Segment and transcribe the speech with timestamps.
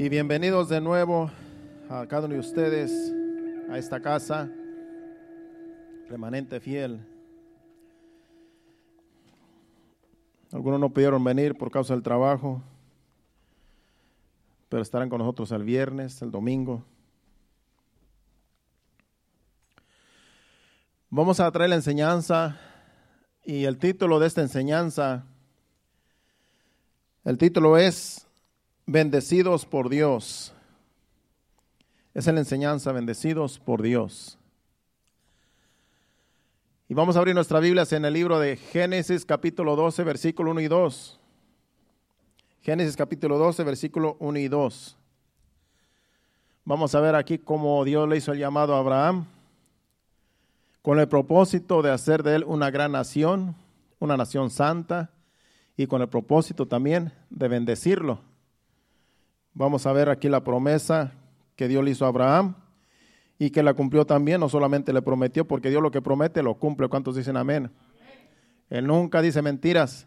[0.00, 1.28] Y bienvenidos de nuevo
[1.90, 3.12] a cada uno de ustedes
[3.68, 4.48] a esta casa,
[6.08, 7.04] remanente fiel.
[10.52, 12.62] Algunos no pudieron venir por causa del trabajo,
[14.68, 16.84] pero estarán con nosotros el viernes, el domingo.
[21.10, 22.56] Vamos a traer la enseñanza
[23.44, 25.26] y el título de esta enseñanza,
[27.24, 28.27] el título es
[28.90, 30.54] Bendecidos por Dios.
[32.14, 34.38] Es la enseñanza, bendecidos por Dios.
[36.88, 40.60] Y vamos a abrir nuestra Biblia en el libro de Génesis capítulo 12, versículo 1
[40.62, 41.20] y 2.
[42.62, 44.96] Génesis capítulo 12, versículo 1 y 2.
[46.64, 49.26] Vamos a ver aquí cómo Dios le hizo el llamado a Abraham
[50.80, 53.54] con el propósito de hacer de él una gran nación,
[53.98, 55.10] una nación santa,
[55.76, 58.27] y con el propósito también de bendecirlo.
[59.58, 61.10] Vamos a ver aquí la promesa
[61.56, 62.54] que Dios le hizo a Abraham
[63.40, 66.54] y que la cumplió también, no solamente le prometió, porque Dios lo que promete lo
[66.54, 66.86] cumple.
[66.86, 67.68] ¿Cuántos dicen amén?
[68.70, 70.06] Él nunca dice mentiras.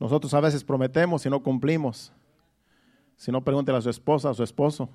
[0.00, 2.12] Nosotros a veces prometemos y no cumplimos.
[3.14, 4.88] Si no, pregúntele a su esposa, a su esposo.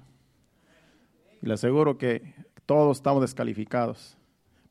[1.42, 2.36] Y le aseguro que
[2.66, 4.18] todos estamos descalificados.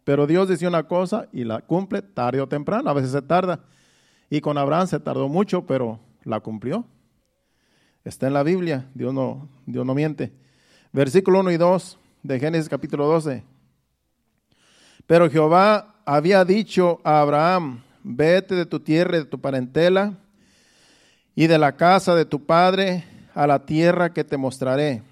[0.04, 2.90] Pero Dios dice una cosa y la cumple tarde o temprano.
[2.90, 3.60] A veces se tarda.
[4.28, 6.84] Y con Abraham se tardó mucho, pero la cumplió.
[8.04, 10.30] Está en la Biblia, Dios no, Dios no miente.
[10.92, 13.42] Versículo 1 y 2 de Génesis capítulo 12.
[15.06, 20.12] Pero Jehová había dicho a Abraham, vete de tu tierra y de tu parentela
[21.34, 25.02] y de la casa de tu padre a la tierra que te mostraré.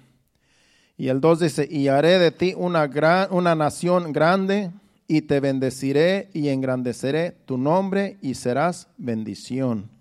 [0.95, 4.69] Y el 2 dice, y haré de ti una, gran, una nación grande
[5.07, 9.92] y te bendeciré y engrandeceré tu nombre y serás bendición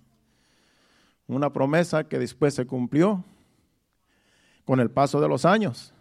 [1.35, 3.25] una promesa que después se cumplió
[4.65, 5.93] con el paso de los años.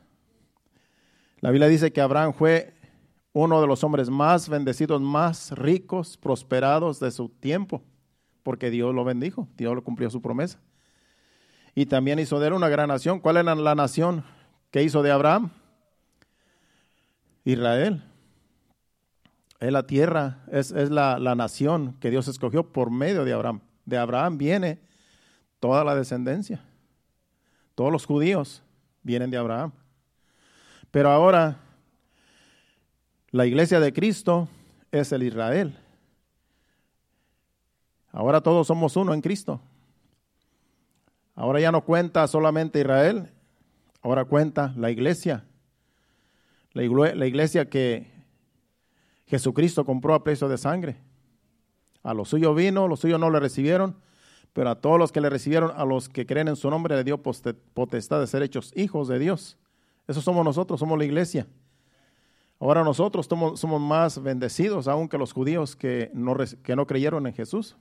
[1.40, 2.74] La Biblia dice que Abraham fue
[3.34, 7.82] uno de los hombres más bendecidos, más ricos, prosperados de su tiempo,
[8.44, 10.60] porque Dios lo bendijo, Dios lo cumplió su promesa.
[11.74, 13.20] Y también hizo de él una gran nación.
[13.20, 14.24] ¿Cuál era la nación
[14.70, 15.52] que hizo de Abraham?
[17.46, 18.04] Israel.
[19.60, 23.62] Es la tierra, es, es la, la nación que Dios escogió por medio de Abraham.
[23.86, 24.80] De Abraham viene
[25.62, 26.60] toda la descendencia.
[27.76, 28.62] Todos los judíos
[29.04, 29.72] vienen de Abraham.
[30.92, 31.60] Pero ahora
[33.30, 34.50] la iglesia de Cristo
[34.92, 35.78] es el Israel.
[38.12, 39.62] Ahora todos somos uno en Cristo.
[41.36, 43.30] Ahora ya no cuenta solamente Israel,
[44.02, 45.46] ahora cuenta la iglesia.
[46.74, 48.12] La, iglesia que
[49.28, 50.98] Jesucristo compró a precio de sangre.
[52.04, 53.96] A los suyos vino, los suyos no le recibieron,
[54.54, 57.04] pero a todos los que le recibieron, a los que creen en su nombre, le
[57.04, 59.58] dio potestad de ser hechos hijos de Dios.
[60.08, 61.48] Eso somos nosotros, somos la iglesia.
[62.60, 67.34] Ahora nosotros somos, más bendecidos aún que los judíos que no, que no creyeron en
[67.34, 67.76] Jesús,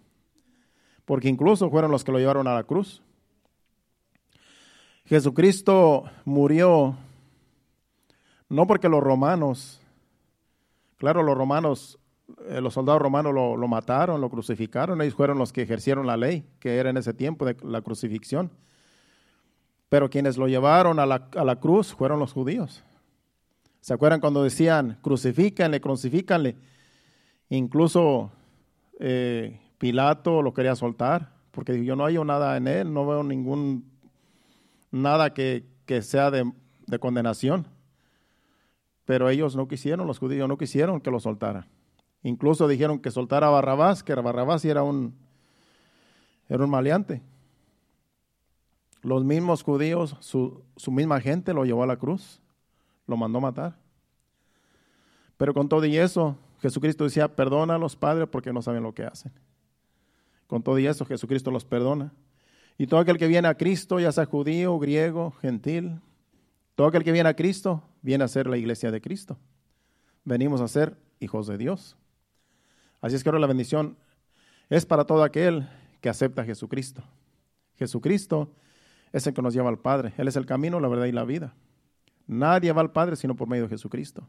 [1.04, 3.02] porque incluso fueron los que lo llevaron a la cruz.
[5.04, 6.96] Jesucristo murió
[8.50, 9.80] no porque los romanos,
[10.96, 11.99] claro, los romanos
[12.48, 16.44] eh, los soldados romanos lo, mataron, lo crucificaron, ellos fueron los que ejercieron la ley,
[16.58, 18.50] que era en ese tiempo de la crucifixión.
[19.88, 22.84] Pero quienes lo llevaron a la, cruz fueron los judíos.
[23.80, 26.56] ¿Se acuerdan cuando decían, crucifícanle, crucifícanle?
[27.48, 28.30] Incluso
[29.00, 33.90] eh, Pilato lo quería soltar, porque yo no hallo nada en él, no veo ningún,
[34.90, 35.64] nada que,
[36.02, 36.52] sea de,
[36.86, 37.66] de condenación.
[39.06, 41.66] Pero ellos no quisieron, los judíos no quisieron que lo soltara.
[42.22, 45.14] Incluso dijeron que soltara a Barrabás, que Barrabás era un,
[46.48, 47.22] era un maleante.
[49.02, 52.40] Los mismos judíos, su, su misma gente lo llevó a la cruz,
[53.06, 53.76] lo mandó matar.
[55.38, 58.92] Pero con todo y eso, Jesucristo decía, perdona a los padres porque no saben lo
[58.92, 59.32] que hacen.
[60.46, 62.12] Con todo y eso, Jesucristo los perdona.
[62.76, 66.00] Y todo aquel que viene a Cristo, ya sea judío, griego, gentil,
[66.74, 69.38] todo aquel que viene a Cristo, viene a ser la iglesia de Cristo.
[70.24, 71.96] Venimos a ser hijos de Dios.
[73.00, 73.96] Así es que ahora la bendición
[74.68, 75.68] es para todo aquel
[76.00, 77.02] que acepta a Jesucristo.
[77.76, 78.52] Jesucristo
[79.12, 80.12] es el que nos lleva al Padre.
[80.16, 81.54] Él es el camino, la verdad y la vida.
[82.26, 84.26] Nadie va al Padre sino por medio de Jesucristo.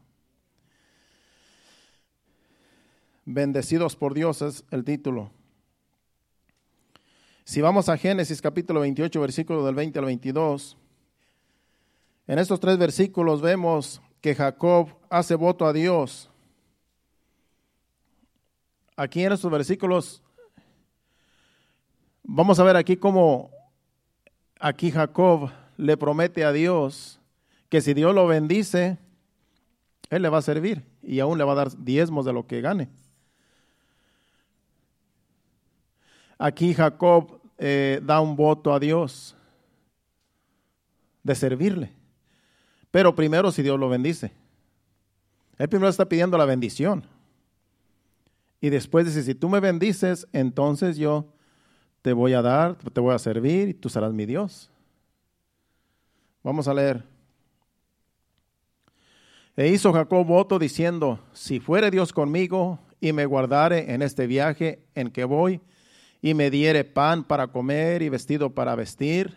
[3.24, 5.30] Bendecidos por Dios es el título.
[7.44, 10.76] Si vamos a Génesis capítulo 28, versículo del 20 al 22,
[12.26, 16.31] en estos tres versículos vemos que Jacob hace voto a Dios
[18.96, 20.22] aquí en estos versículos,
[22.22, 23.50] vamos a ver aquí cómo
[24.58, 27.20] aquí Jacob le promete a Dios
[27.68, 28.98] que si Dios lo bendice,
[30.10, 32.60] Él le va a servir y aún le va a dar diezmos de lo que
[32.60, 32.90] gane.
[36.38, 39.36] Aquí Jacob eh, da un voto a Dios
[41.22, 41.92] de servirle.
[42.90, 44.32] Pero primero si Dios lo bendice.
[45.56, 47.06] Él primero está pidiendo la bendición.
[48.62, 51.26] Y después dice, si tú me bendices, entonces yo
[52.00, 54.70] te voy a dar, te voy a servir y tú serás mi Dios.
[56.44, 57.02] Vamos a leer.
[59.56, 64.86] E hizo Jacob voto diciendo, si fuere Dios conmigo y me guardare en este viaje
[64.94, 65.60] en que voy,
[66.22, 69.36] y me diere pan para comer y vestido para vestir,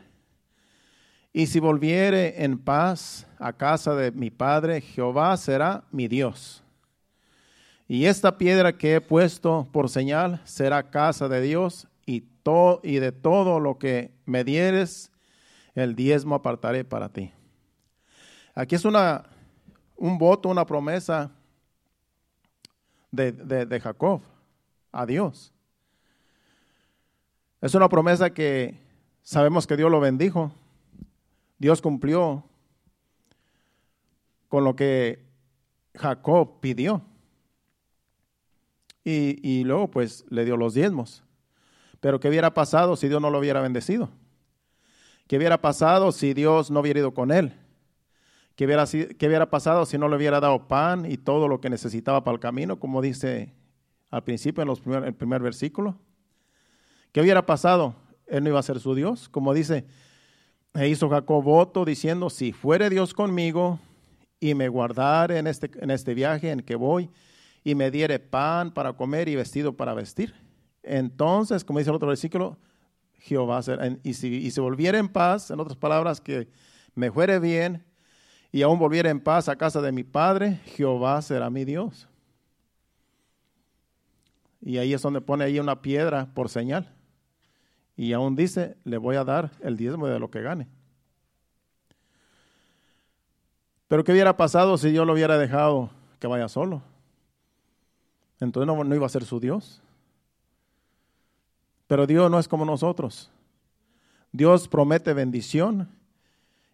[1.33, 6.64] y si volviere en paz a casa de mi padre, Jehová será mi Dios.
[7.87, 12.23] Y esta piedra que he puesto por señal será casa de Dios, y,
[12.83, 15.11] y de todo lo que me dieres,
[15.73, 17.31] el diezmo apartaré para ti.
[18.53, 19.25] Aquí es una,
[19.95, 21.31] un voto, una promesa
[23.11, 24.21] de, de Jacob
[24.91, 25.51] a Dios.
[27.61, 28.79] Es una promesa que
[29.23, 30.51] sabemos que Dios lo bendijo.
[31.57, 32.43] Dios cumplió
[34.47, 35.25] con lo que
[35.95, 37.01] Jacob pidió.
[39.07, 41.23] Y, luego pues le dio los diezmos.
[41.99, 44.09] Pero ¿qué hubiera pasado si Dios no lo hubiera bendecido?
[45.27, 47.53] ¿Qué hubiera pasado si Dios no hubiera ido con él?
[48.55, 51.69] ¿Qué hubiera, ¿Qué hubiera pasado si no le hubiera dado pan y todo lo que
[51.69, 53.53] necesitaba para el camino, como dice
[54.09, 55.99] al principio en los primer, el primer versículo?
[57.11, 57.95] ¿Qué hubiera pasado?
[58.25, 59.85] Él no iba a ser su Dios, como dice,
[60.73, 63.79] e hizo Jacob voto diciendo, si fuere Dios conmigo
[64.39, 67.09] y me guardare en este, en este viaje en que voy,
[67.65, 70.35] y me diere pan para comer y vestido para vestir.
[70.83, 72.59] Entonces, como dice el otro versículo,
[73.17, 76.47] Jehová será, y si, y volviera en paz, en otras palabras, que
[76.93, 77.83] me fuere bien
[78.51, 82.07] y aún volviera en paz a casa de mi padre, Jehová será mi Dios.
[84.61, 86.93] Y ahí es donde pone ahí una piedra por señal.
[87.97, 90.67] Y aún dice, le voy a dar el diezmo de lo que gane.
[93.87, 95.89] Pero ¿qué hubiera pasado si yo lo hubiera dejado
[96.19, 96.83] que vaya solo?
[98.39, 99.81] Entonces no, iba a ser su Dios.
[101.87, 103.31] Pero Dios no es como nosotros.
[104.31, 105.89] Dios promete bendición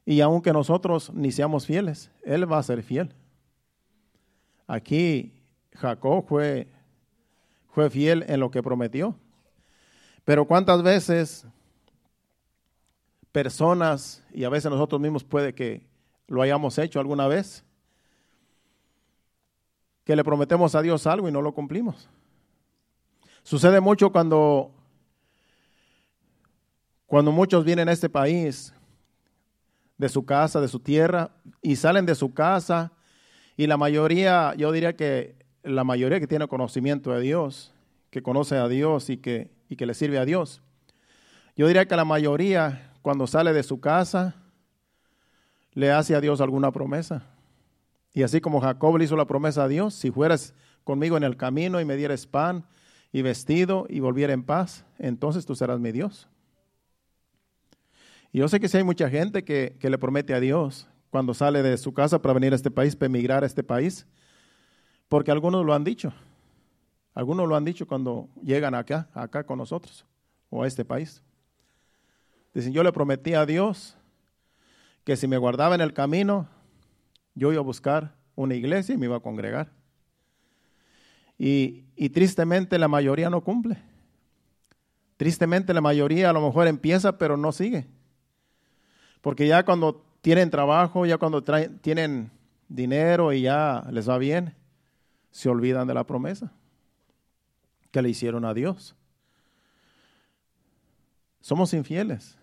[0.05, 3.13] y aunque nosotros ni seamos fieles, Él va a ser fiel.
[4.67, 5.33] Aquí
[5.73, 6.67] Jacob fue,
[7.71, 9.15] fue fiel en lo que prometió.
[10.25, 11.45] Pero cuántas veces
[13.31, 15.85] personas, y a veces nosotros mismos puede que
[16.27, 17.63] lo hayamos hecho alguna vez,
[20.03, 22.09] que le prometemos a Dios algo y no lo cumplimos.
[23.43, 24.71] Sucede mucho cuando,
[27.05, 28.73] cuando muchos vienen a este país
[29.97, 31.31] de su casa, de su tierra,
[31.61, 32.91] y salen de su casa,
[33.57, 37.73] y la mayoría, yo diría que la mayoría que tiene conocimiento de Dios,
[38.09, 40.61] que conoce a Dios y que, y que le sirve a Dios,
[41.55, 44.35] yo diría que la mayoría cuando sale de su casa
[45.73, 47.23] le hace a Dios alguna promesa.
[48.13, 50.53] Y así como Jacob le hizo la promesa a Dios, si fueras
[50.83, 52.65] conmigo en el camino y me dieras pan
[53.11, 56.27] y vestido y volviera en paz, entonces tú serás mi Dios.
[58.31, 61.61] Y yo sé que si hay mucha gente que, le promete a Dios cuando sale
[61.61, 64.05] de su casa para venir a este país, para emigrar a este país,
[65.09, 66.13] porque algunos lo han dicho.
[67.13, 70.05] Algunos lo han dicho cuando llegan acá, acá con nosotros,
[70.49, 71.21] o a este país.
[72.53, 73.97] Dicen, yo le prometí a Dios
[75.03, 76.47] que si me guardaba en el camino,
[77.35, 79.71] yo iba a buscar una iglesia y me iba a congregar.
[81.37, 83.77] Y, tristemente la mayoría no cumple.
[85.17, 87.87] Tristemente la mayoría a lo mejor empieza pero no sigue.
[89.21, 92.31] Porque ya cuando tienen trabajo, ya cuando tienen
[92.67, 94.55] dinero y ya les va bien,
[95.31, 96.51] se olvidan de la promesa
[97.91, 98.95] que le hicieron a Dios.
[101.41, 102.37] Somos infieles.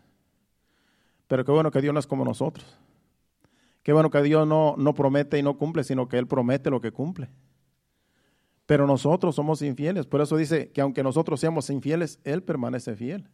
[1.28, 2.76] Pero qué bueno que Dios no es como nosotros.
[3.88, 6.78] Qué bueno que Dios no, no promete y no cumple, sino que Él promete lo
[6.78, 7.30] que cumple.
[8.66, 10.04] Pero nosotros somos infieles.
[10.04, 13.26] Por eso dice que aunque nosotros seamos infieles, Él permanece fiel.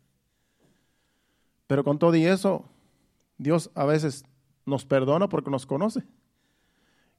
[1.66, 2.64] Pero con todo y eso,
[3.36, 4.22] Dios a veces
[4.64, 6.04] nos perdona porque nos conoce,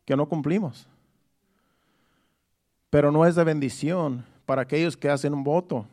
[0.05, 0.87] que no cumplimos.
[2.89, 5.85] Pero no es de bendición para aquellos que hacen un voto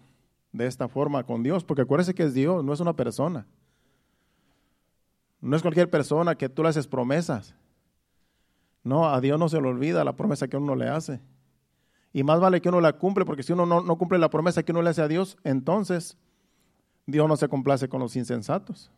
[0.53, 3.49] de esta forma con Dios, porque acuérdense que es Dios, no es una persona.
[5.43, 7.55] No es cualquier persona que tú le haces promesas.
[8.85, 11.21] No, a Dios no se le olvida la promesa que uno le hace.
[12.13, 14.71] Y más vale que uno la cumple, porque si uno no, cumple la promesa que
[14.71, 16.17] uno le hace a Dios, entonces
[17.07, 18.93] Dios no se complace con los insensatos.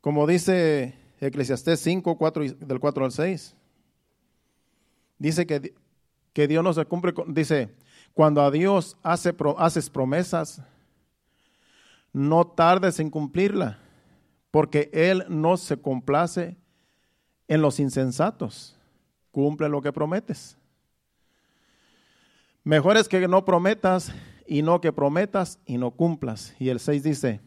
[0.00, 3.54] Como dice Eclesiastés 5, 4, del 4 al 6.
[5.18, 5.74] Dice que,
[6.32, 7.74] que Dios no se cumple, dice,
[8.14, 10.62] cuando a Dios hace, haces promesas,
[12.14, 13.78] no tardes en cumplirla,
[14.52, 16.56] porque Él no se complace
[17.48, 18.78] en los insensatos.
[19.32, 20.58] Cumple lo que prometes.
[22.62, 24.12] Mejor es que no prometas
[24.46, 26.54] y no que prometas y no cumplas.
[26.60, 27.40] Y el 6 dice,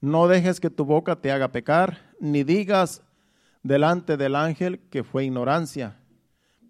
[0.00, 3.00] no dejes que tu boca te haga pecar, ni digas
[3.62, 6.00] delante del ángel que fue ignorancia.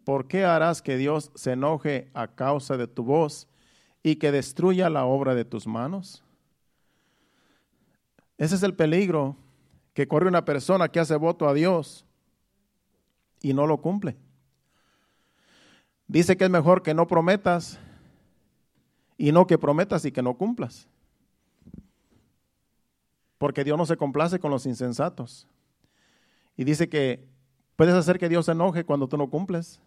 [0.05, 3.49] ¿Por qué harás que Dios se enoje a causa de tu voz
[4.03, 6.23] y que destruya la obra de tus manos?
[8.37, 9.39] Ese es el peligro
[9.95, 12.05] que corre una persona que hace voto a Dios
[13.41, 14.17] y no lo cumple.
[16.09, 17.79] Dice que es mejor que no prometas
[19.17, 20.89] y no que prometas y que no cumplas.
[23.39, 25.47] Porque Dios no se complace con los insensatos.
[26.57, 27.25] Y dice que
[27.77, 29.81] puedes hacer que Dios se enoje cuando tú no cumples.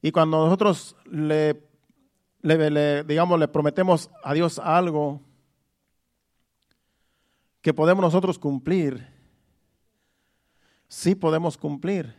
[0.00, 1.62] Y cuando nosotros le,
[2.42, 5.20] le, digamos, le prometemos a Dios algo
[7.62, 9.06] que podemos nosotros cumplir,
[10.88, 12.14] sí podemos cumplir.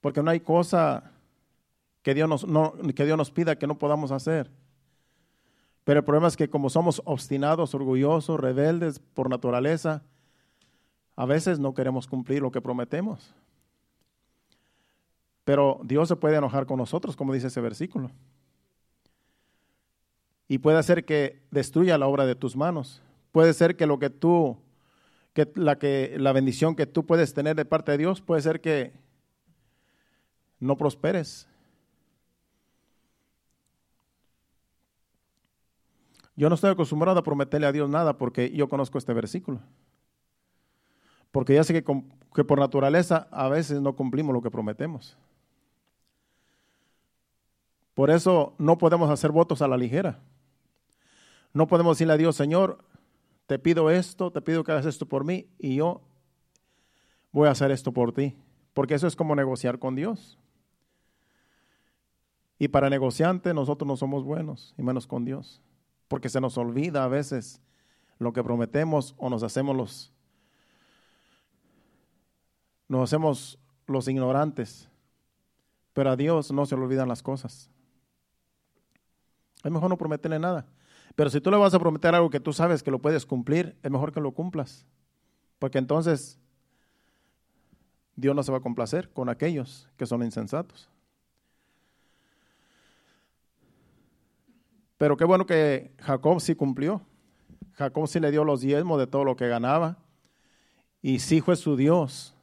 [0.00, 1.12] Porque no hay cosa
[2.02, 4.50] que Dios nos, no, que Dios nos pida que no podamos hacer.
[5.84, 10.02] Pero el problema es que como somos obstinados, orgullosos, rebeldes por naturaleza,
[11.14, 13.34] a veces no queremos cumplir lo que prometemos.
[15.44, 18.10] Pero Dios se puede enojar con nosotros, como dice ese versículo.
[20.48, 23.00] Y puede hacer que destruya la obra de tus manos.
[23.36, 24.56] Puede ser que lo que tú,
[25.34, 28.62] que la, que, la bendición que tú puedes tener de parte de Dios, puede ser
[28.62, 28.94] que
[30.58, 31.46] no prosperes.
[36.34, 39.60] Yo no estoy acostumbrado a prometerle a Dios nada porque yo conozco este versículo.
[41.30, 41.84] Porque ya sé que,
[42.34, 45.14] que, por naturaleza a veces no cumplimos lo que prometemos.
[47.92, 50.20] Por eso no podemos hacer votos a la ligera.
[51.52, 52.78] No podemos decirle a Dios, Señor,
[53.46, 56.02] te pido esto, te pido que hagas esto por mí y yo
[57.32, 58.36] voy a hacer esto por ti.
[58.74, 60.38] Porque eso es como negociar con Dios.
[62.58, 65.62] Y para negociante nosotros no somos buenos, y menos con Dios
[66.08, 67.60] porque se nos olvida a veces
[68.18, 70.12] lo que prometemos o nos hacemos los
[72.88, 74.88] nos hacemos los ignorantes.
[75.92, 77.68] Pero a Dios no se le olvidan las cosas.
[79.64, 80.66] Es mejor no prometerle nada.
[81.14, 83.76] Pero si tú le vas a prometer algo que tú sabes que lo puedes cumplir,
[83.82, 84.84] es mejor que lo cumplas.
[85.58, 86.38] Porque entonces
[88.16, 90.88] Dios no se va a complacer con aquellos que son insensatos.
[94.98, 97.02] Pero qué bueno que Jacob sí cumplió.
[97.72, 99.98] Jacob sí le dio los diezmos de todo lo que ganaba.
[101.02, 102.34] Y sí fue su Dios.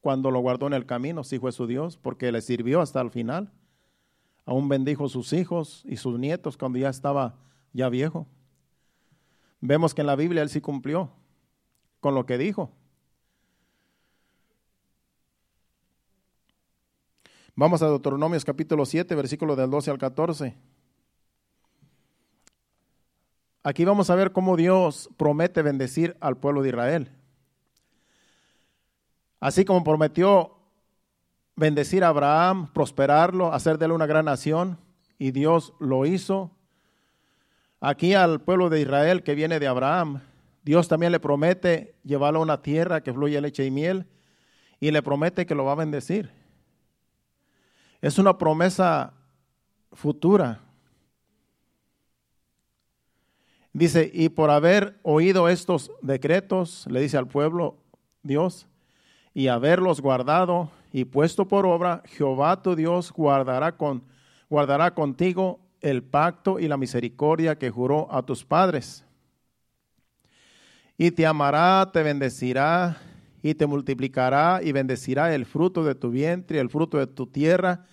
[0.00, 3.10] Cuando lo guardó en el camino, sí fue su Dios, porque le sirvió hasta el
[3.10, 3.50] final.
[4.46, 7.34] Aún bendijo sus hijos y sus nietos cuando ya estaba
[7.78, 8.26] ya viejo.
[9.60, 11.12] Vemos que en la Biblia él sí cumplió
[12.00, 12.72] con lo que dijo.
[17.54, 20.56] Vamos a Deuteronomios capítulo 7, versículo del 12 al 14.
[23.62, 27.12] Aquí vamos a ver cómo Dios promete bendecir al pueblo de Israel.
[29.38, 30.56] Así como prometió
[31.54, 34.78] bendecir a Abraham, prosperarlo, hacer de él una gran nación,
[35.16, 36.57] y Dios lo hizo.
[37.80, 40.20] Aquí al pueblo de Israel que viene de Abraham,
[40.64, 44.06] Dios también le promete llevarlo a una tierra que fluye leche y miel,
[44.80, 46.30] y le promete que lo va a bendecir.
[48.00, 49.12] Es una promesa
[49.92, 50.60] futura.
[53.72, 57.76] Dice, y por haber oído estos decretos, le dice al pueblo
[58.22, 58.66] Dios,
[59.34, 64.02] y haberlos guardado y puesto por obra, Jehová tu Dios guardará, con,
[64.48, 69.04] guardará contigo el pacto y la misericordia que juró a tus padres.
[70.96, 72.98] Y te amará, te bendecirá
[73.42, 77.84] y te multiplicará y bendecirá el fruto de tu vientre, el fruto de tu tierra,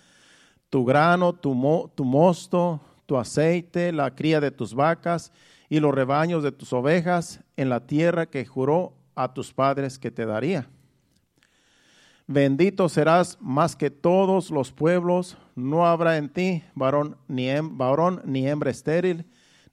[0.70, 5.32] tu grano, tu, mosto, tu aceite, la cría de tus vacas
[5.68, 10.10] y los rebaños de tus ovejas en la tierra que juró a tus padres que
[10.10, 10.68] te daría.
[12.28, 18.48] Bendito serás más que todos los pueblos, no habrá en ti varón ni, varón, ni
[18.48, 19.24] hembra estéril,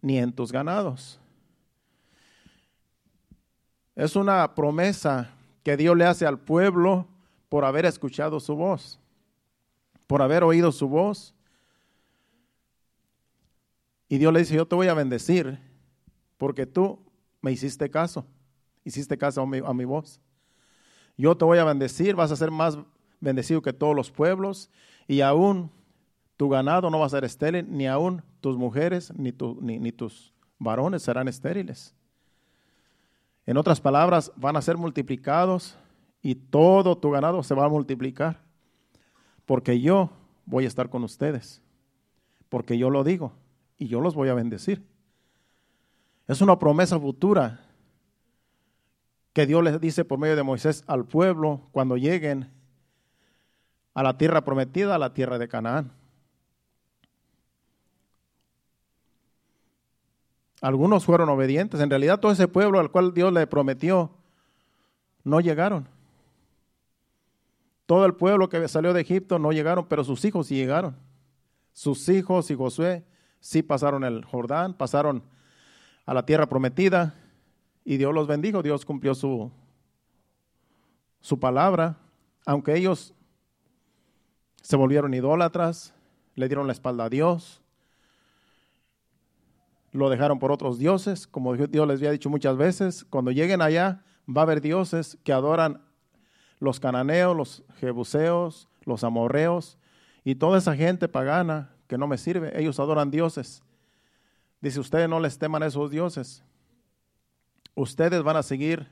[0.02, 1.20] ni en tus ganados.
[3.96, 5.32] Es una promesa
[5.64, 7.08] que Dios le hace al pueblo
[7.50, 9.00] por haber escuchado su voz,
[10.06, 11.34] por haber oído su voz.
[14.08, 15.60] Y Dios le dice, yo te voy a bendecir
[16.38, 17.00] porque tú
[17.42, 18.28] me hiciste caso,
[18.84, 20.20] hiciste caso a a mi voz.
[21.18, 22.78] Yo te voy a bendecir, vas a ser más
[23.20, 24.70] bendecido que todos los pueblos
[25.08, 25.72] y aún
[26.38, 31.04] tu ganado no va a ser estéril, ni aún tus mujeres ni, ni, tus varones
[31.04, 31.94] serán estériles.
[33.46, 35.78] En otras palabras, van a ser multiplicados
[36.22, 38.42] y todo tu ganado se va a multiplicar.
[39.46, 40.10] Porque yo
[40.46, 41.62] voy a estar con ustedes.
[42.50, 43.34] Porque yo lo digo
[43.78, 44.86] y yo los voy a bendecir.
[46.28, 47.60] Es una promesa futura
[49.34, 52.52] que Dios les dice por medio de Moisés al pueblo cuando lleguen
[53.96, 55.92] a la tierra prometida, a la tierra de Canaán.
[60.62, 61.82] Algunos fueron obedientes.
[61.82, 64.12] En realidad todo ese pueblo al cual Dios le prometió
[65.24, 65.88] no llegaron.
[67.86, 70.96] Todo el pueblo que salió de Egipto no llegaron, pero sus hijos sí llegaron.
[71.74, 73.04] Sus hijos y Josué
[73.40, 75.24] sí pasaron el Jordán, pasaron
[76.06, 77.16] a la tierra prometida
[77.86, 79.52] y Dios los bendijo, Dios cumplió su,
[81.22, 81.98] su palabra,
[82.46, 83.14] aunque ellos
[84.62, 85.94] se volvieron idólatras,
[86.36, 87.62] le dieron la espalda a Dios,
[89.92, 94.04] lo dejaron por otros dioses, como Dios les había dicho muchas veces, cuando lleguen allá
[94.28, 95.82] va a haber dioses que adoran
[96.60, 99.78] los cananeos, los jebuseos, los amorreos
[100.24, 103.62] y toda esa gente pagana que no me sirve, ellos adoran dioses.
[104.62, 106.44] Dice, ustedes no les teman a esos dioses.
[107.76, 108.88] Ustedes van a seguir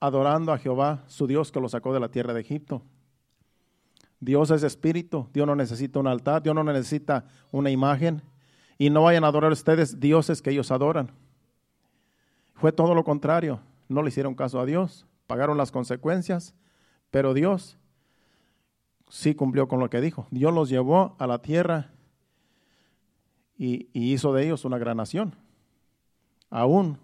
[0.00, 2.82] adorando a Jehová, su Dios que los sacó de la tierra de Egipto.
[4.20, 8.22] Dios es espíritu, Dios no necesita un altar, Dios no necesita una imagen
[8.78, 11.10] y no vayan a adorar ustedes dioses que ellos adoran.
[12.54, 16.54] Fue todo lo contrario, no le hicieron caso a Dios, pagaron las consecuencias,
[17.10, 17.78] pero Dios
[19.08, 20.26] sí cumplió con lo que dijo.
[20.30, 21.90] Dios los llevó a la tierra
[23.58, 25.36] y, y hizo de ellos una gran nación,
[26.56, 26.98] aún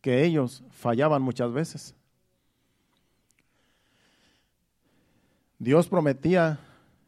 [0.00, 1.94] que ellos fallaban muchas veces.
[5.60, 6.58] Dios prometía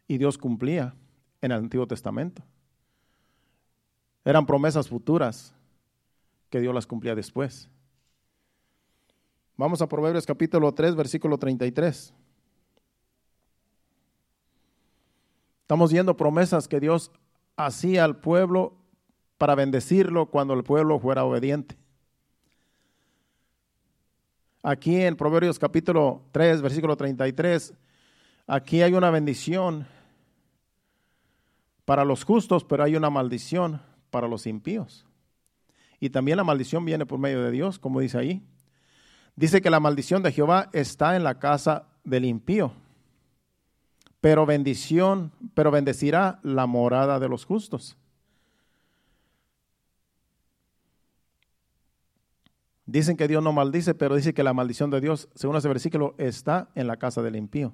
[0.07, 0.95] y Dios cumplía
[1.41, 2.41] en el Antiguo Testamento.
[4.25, 5.53] Eran promesas futuras
[6.51, 7.69] que Dios las cumplía después.
[9.57, 12.15] Vamos a Proverbios capítulo 3, versículo 33.
[15.63, 17.11] Estamos viendo promesas que Dios
[17.57, 18.75] hacía al pueblo
[19.39, 21.77] para bendecirlo cuando el pueblo fuera obediente.
[24.63, 27.75] Aquí en Proverbios capítulo 3, versículo 33,
[28.49, 29.89] Aquí hay una bendición
[31.85, 35.05] para los justos, pero hay una maldición para los impíos.
[35.99, 38.43] Y también la maldición viene por medio de Dios, como dice ahí.
[39.35, 42.73] Dice que la maldición de Jehová está en la casa del impío,
[44.21, 47.97] pero bendición, pero bendecirá la morada de los justos.
[52.87, 56.15] Dicen que Dios no maldice, pero dice que la maldición de Dios, según ese versículo,
[56.19, 57.73] está en la casa del impío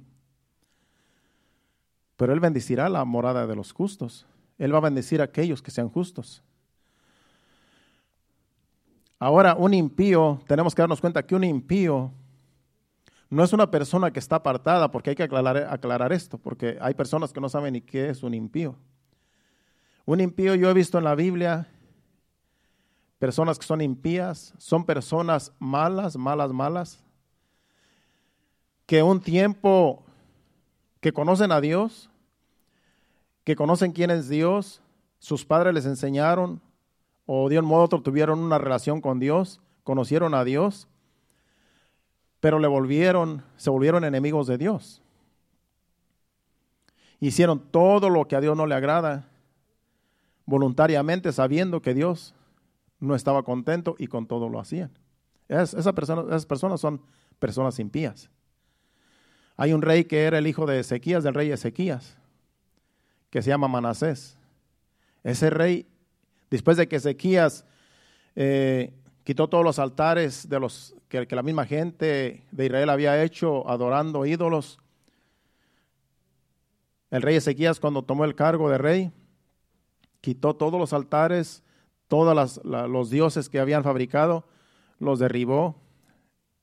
[2.23, 4.27] pero Él bendecirá la morada de los justos.
[4.57, 6.41] Él va a bendecir a aquellos que sean justos.
[9.19, 12.13] Ahora, un impío, tenemos que darnos cuenta que un impío
[13.29, 16.95] no es una persona que está apartada, porque hay que aclarar, aclarar esto, porque hay
[16.95, 18.77] personas que no saben ni qué es un impío.
[20.05, 21.67] Un impío yo he visto en la Biblia
[23.23, 27.05] personas que son impías, son personas malas, malas, malas,
[28.85, 30.03] que un tiempo
[30.99, 32.11] que conocen a Dios,
[33.45, 34.83] que conocen quién es Dios,
[35.21, 36.61] sus padres les enseñaron
[37.25, 40.89] o de un modo u otro tuvieron una relación con Dios, conocieron a Dios,
[42.41, 45.01] pero le volvieron, se volvieron enemigos de Dios.
[47.21, 49.29] Hicieron todo lo que a Dios no le agrada,
[50.45, 52.35] voluntariamente sabiendo que Dios
[53.03, 54.91] no estaba contento y con todo lo hacían.
[55.49, 57.03] esa persona, esas personas son
[57.39, 58.31] personas impías.
[59.57, 62.17] Hay un rey que era el hijo de Ezequías, del rey Ezequías
[63.33, 64.37] que se llama Manasés.
[65.25, 65.87] Ese rey,
[66.51, 67.65] después de que Ezequías
[68.37, 68.93] eh,
[69.25, 73.67] quitó todos los altares de los que, que la misma gente de Israel había hecho
[73.71, 74.79] adorando ídolos,
[77.11, 79.13] el rey Ezequías cuando tomó el cargo de rey,
[80.21, 81.63] quitó todos los altares,
[82.13, 84.45] todos los dioses que habían fabricado,
[84.99, 85.77] los derribó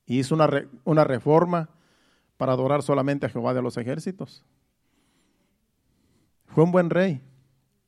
[0.05, 0.47] y hizo una,
[0.83, 1.69] una reforma
[2.37, 4.45] para adorar solamente a Jehová de los ejércitos.
[6.45, 7.19] Fue un buen rey.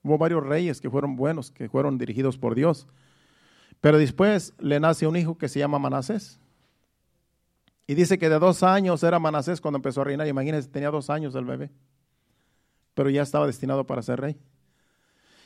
[0.02, 2.88] Hubo varios reyes que fueron buenos, que fueron dirigidos por Dios.
[3.80, 6.39] Pero después le nace un hijo que se llama Manasés.
[7.86, 10.28] Y dice que de dos años era Manasés cuando empezó a reinar.
[10.28, 11.69] Imagínense, tenía dos años el bebé.
[12.95, 14.39] Pero ya estaba destinado para ser rey.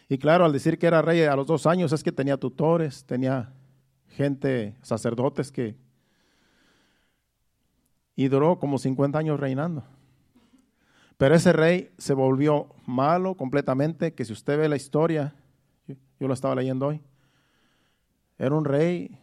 [0.08, 3.06] Y claro, al decir que era rey a los dos años es que tenía tutores,
[3.06, 3.54] tenía
[4.10, 5.76] gente, sacerdotes que...
[8.16, 9.84] Y duró como 50 años reinando.
[11.18, 15.34] Pero ese rey se volvió malo completamente, que si usted ve la historia,
[16.20, 17.02] yo lo estaba leyendo hoy,
[18.38, 19.18] era un rey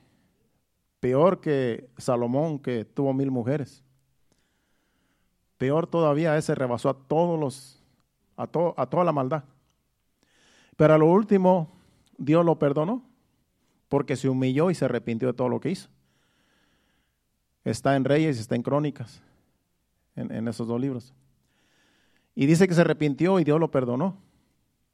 [1.01, 3.83] peor que Salomón, que tuvo mil mujeres.
[5.59, 7.83] Peor todavía, ese rebasó a todos los,
[8.37, 9.45] a, a toda la maldad.
[10.77, 11.71] Pero a lo último,
[12.19, 13.03] Dios lo perdonó,
[13.89, 15.89] porque se humilló y se arrepintió de todo lo que hizo.
[17.65, 19.23] Está en Reyes y está en Crónicas,
[20.17, 21.15] en esos dos libros.
[22.35, 24.17] Y dice que se arrepintió y Dios lo perdonó.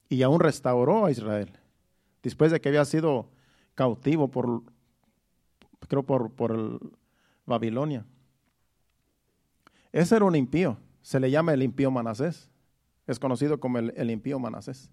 [0.09, 1.53] Y aún restauró a Israel.
[2.23, 3.29] Después de que había sido
[3.75, 4.63] cautivo por,
[5.87, 6.81] creo, por, por
[7.47, 8.05] Babilonia.
[9.93, 10.79] Ese era un impío.
[11.03, 12.51] Se le llama el impío Manasés.
[13.07, 14.91] Es conocido como el, el impío Manasés.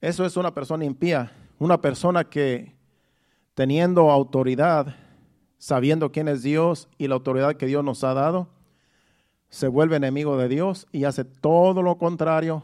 [0.00, 1.32] Eso es una persona impía.
[1.58, 2.76] Una persona que
[3.54, 4.94] teniendo autoridad,
[5.58, 8.48] sabiendo quién es Dios y la autoridad que Dios nos ha dado,
[9.48, 12.62] se vuelve enemigo de Dios y hace todo lo contrario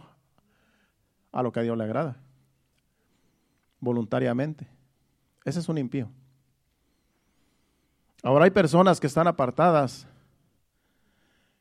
[1.33, 2.17] a lo que a Dios le agrada,
[3.81, 4.69] voluntariamente.
[5.45, 6.09] Ese es un impío.
[8.23, 10.07] Ahora hay personas que están apartadas,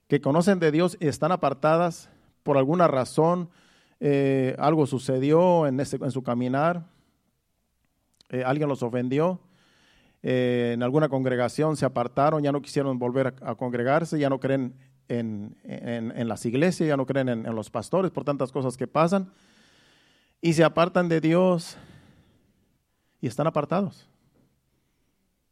[0.07, 2.09] que conocen de Dios y están apartadas
[2.43, 3.49] por alguna razón,
[4.05, 6.83] eh, algo sucedió en, en su caminar,
[8.27, 9.39] eh, alguien los ofendió,
[10.21, 14.75] eh, en alguna congregación se apartaron, ya no quisieron volver a congregarse, ya no creen
[15.07, 15.55] en,
[16.27, 19.31] las iglesias, ya no creen en, los pastores por tantas cosas que pasan,
[20.41, 21.77] y se apartan de Dios
[23.21, 24.09] y están apartados.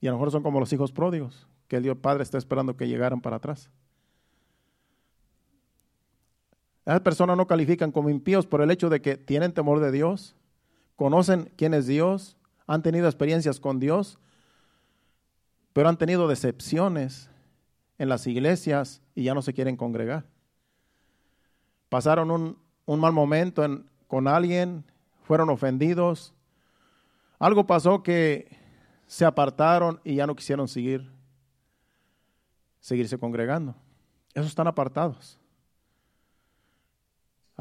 [0.02, 2.76] Y a lo mejor son como los hijos pródigos, que el Dios Padre está esperando
[2.76, 3.70] que llegaran para atrás.
[6.92, 10.36] Esas personas no califican como impíos por el hecho de que tienen temor de Dios,
[10.98, 12.36] conocen quién es Dios,
[12.68, 14.20] han tenido experiencias con Dios,
[15.72, 17.30] pero han tenido decepciones
[17.98, 20.26] en las iglesias y ya no se quieren congregar.
[21.88, 23.66] Pasaron un, mal momento
[24.10, 24.84] con alguien,
[25.24, 26.34] fueron ofendidos.
[27.40, 28.58] Algo pasó que
[29.08, 31.10] se apartaron y ya no quisieron seguir,
[32.82, 33.76] seguirse congregando.
[34.34, 35.41] Esos están apartados.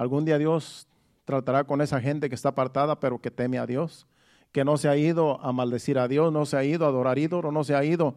[0.01, 0.89] Algún día Dios
[1.27, 4.07] tratará con esa gente que está apartada, pero que teme a Dios,
[4.51, 7.19] que no se ha ido a maldecir a Dios, no se ha ido a adorar
[7.19, 8.15] ídolo, no se ha ido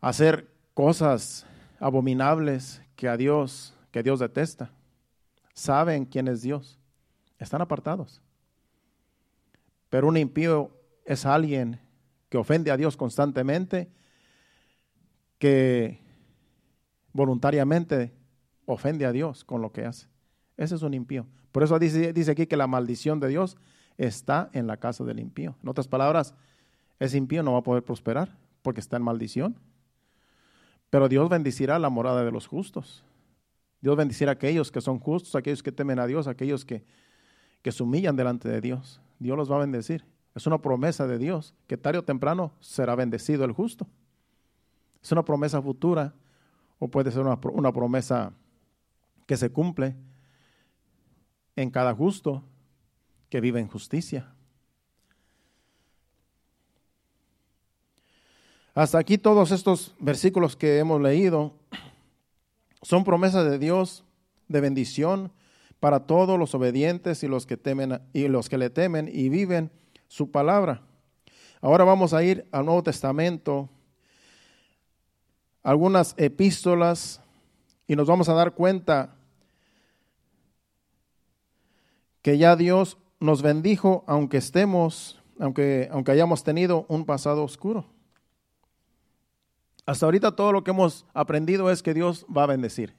[0.00, 1.44] hacer cosas
[1.78, 4.70] abominables que a Dios, que Dios detesta.
[5.52, 6.78] Saben quién es Dios.
[7.38, 8.22] Están apartados.
[9.90, 10.70] Pero un impío
[11.04, 11.78] es alguien
[12.30, 13.90] que ofende a Dios constantemente,
[15.38, 16.00] que
[17.12, 18.14] voluntariamente
[18.66, 20.08] ofende a Dios con lo que hace.
[20.56, 21.26] Ese es un impío.
[21.52, 23.56] Por eso dice, aquí que la maldición de Dios
[23.96, 25.56] está en la casa del impío.
[25.62, 26.34] En otras palabras,
[26.98, 29.56] ese impío no va a poder prosperar porque está en maldición.
[30.90, 33.04] Pero Dios bendecirá la morada de los justos.
[33.80, 36.84] Dios bendecirá a aquellos que son justos, aquellos que temen a Dios, aquellos que,
[37.62, 39.00] que se humillan delante de Dios.
[39.18, 40.04] Dios los va a bendecir.
[40.34, 43.86] Es una promesa de Dios que tarde o temprano será bendecido el justo.
[45.02, 46.14] Es una promesa futura
[46.78, 48.32] o puede ser una promesa
[49.26, 49.96] que se cumple
[51.56, 52.42] en cada justo
[53.28, 54.34] que vive en justicia.
[58.74, 61.54] Hasta aquí todos estos versículos que hemos leído
[62.82, 64.04] son promesas de Dios
[64.48, 65.32] de bendición
[65.78, 69.70] para todos los obedientes y los que temen y los que le temen y viven
[70.08, 70.82] su palabra.
[71.60, 73.70] Ahora vamos a ir al Nuevo Testamento,
[75.62, 77.20] algunas epístolas
[77.86, 79.13] y nos vamos a dar cuenta
[82.24, 87.84] que ya Dios nos bendijo aunque estemos, aunque, aunque hayamos tenido un pasado oscuro.
[89.84, 92.94] Hasta ahorita todo lo que hemos aprendido es que Dios va a bendecir.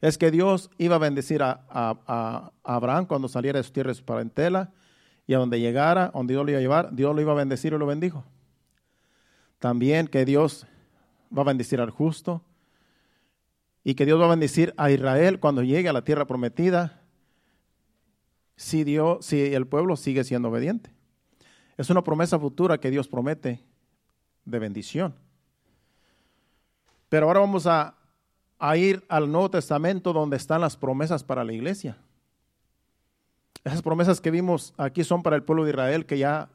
[0.00, 4.04] Es que Dios iba a bendecir a, Abraham cuando saliera de su tierra de su
[4.04, 4.72] parentela
[5.28, 7.74] y a donde llegara, donde Dios lo iba a llevar, Dios lo iba a bendecir
[7.74, 8.24] y lo bendijo.
[9.60, 10.66] También que Dios
[11.36, 12.42] va a bendecir al justo
[13.84, 17.05] y que Dios va a bendecir a Israel cuando llegue a la tierra prometida
[18.56, 20.90] si, Dios, si el pueblo sigue siendo obediente.
[21.76, 23.62] Es una promesa futura que Dios promete
[24.44, 25.14] de bendición.
[27.08, 27.94] Pero ahora vamos a,
[28.76, 31.98] ir al Nuevo Testamento donde están las promesas para la iglesia.
[33.62, 36.48] Esas promesas que vimos aquí son para el pueblo de Israel que ya,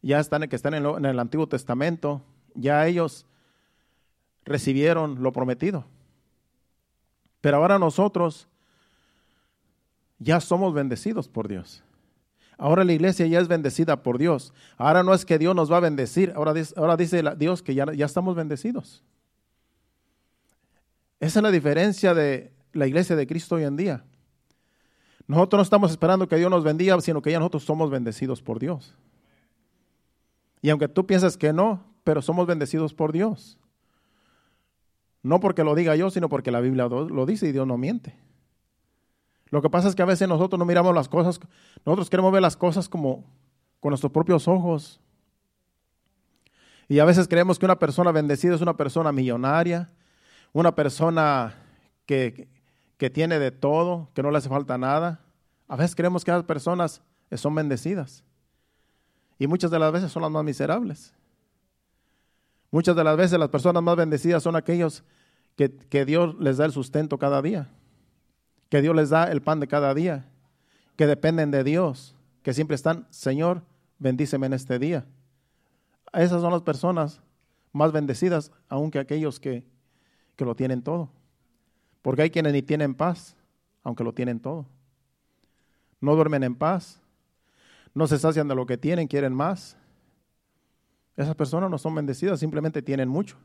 [0.00, 2.22] ya están, que están en, en el Antiguo Testamento.
[2.54, 3.26] Ya ellos
[4.44, 5.84] recibieron lo prometido.
[7.40, 8.48] Pero ahora nosotros
[10.22, 11.82] ya somos bendecidos por Dios.
[12.56, 14.52] Ahora la iglesia ya es bendecida por Dios.
[14.76, 17.74] Ahora no es que Dios nos va a bendecir, ahora dice, ahora dice Dios que
[17.74, 19.02] ya, ya estamos bendecidos.
[21.18, 24.04] Esa es la diferencia de la iglesia de Cristo hoy en día.
[25.26, 28.58] Nosotros no estamos esperando que Dios nos bendiga, sino que ya nosotros somos bendecidos por
[28.58, 28.94] Dios.
[30.60, 33.58] Y aunque tú piensas que no, pero somos bendecidos por Dios.
[35.22, 38.16] No porque lo diga yo, sino porque la Biblia lo dice y Dios no miente.
[39.52, 41.38] Lo que pasa es que a veces nosotros no miramos las cosas,
[41.84, 43.22] nosotros queremos ver las cosas como
[43.80, 44.98] con nuestros propios ojos.
[46.88, 49.90] Y a veces creemos que una persona bendecida es una persona millonaria,
[50.54, 51.54] una persona
[52.06, 52.48] que,
[52.96, 55.20] que tiene de todo, que no le hace falta nada.
[55.68, 57.02] A veces creemos que esas personas
[57.34, 58.24] son bendecidas.
[59.38, 61.12] Y muchas de las veces son las más miserables.
[62.70, 65.04] Muchas de las veces las personas más bendecidas son aquellos
[65.56, 67.68] que, que, Dios les da el sustento cada día,
[68.72, 70.24] que Dios les da el pan de cada día,
[70.96, 73.60] que dependen de Dios, que siempre están, Señor,
[73.98, 75.04] bendíceme en este día.
[76.14, 77.20] Esas son las personas
[77.70, 79.62] más bendecidas, aunque aquellos que,
[80.36, 81.10] que lo tienen todo.
[82.00, 83.36] Porque hay quienes ni tienen paz,
[83.82, 84.64] aunque lo tienen todo.
[86.00, 86.98] No duermen en paz,
[87.92, 89.76] no se sacian de lo que tienen, quieren más.
[91.14, 93.36] Esas personas no son bendecidas, simplemente tienen mucho.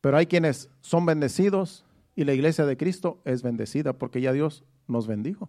[0.00, 1.84] Pero hay quienes son bendecidos
[2.18, 5.48] y la iglesia de Cristo es bendecida porque ya Dios nos bendijo.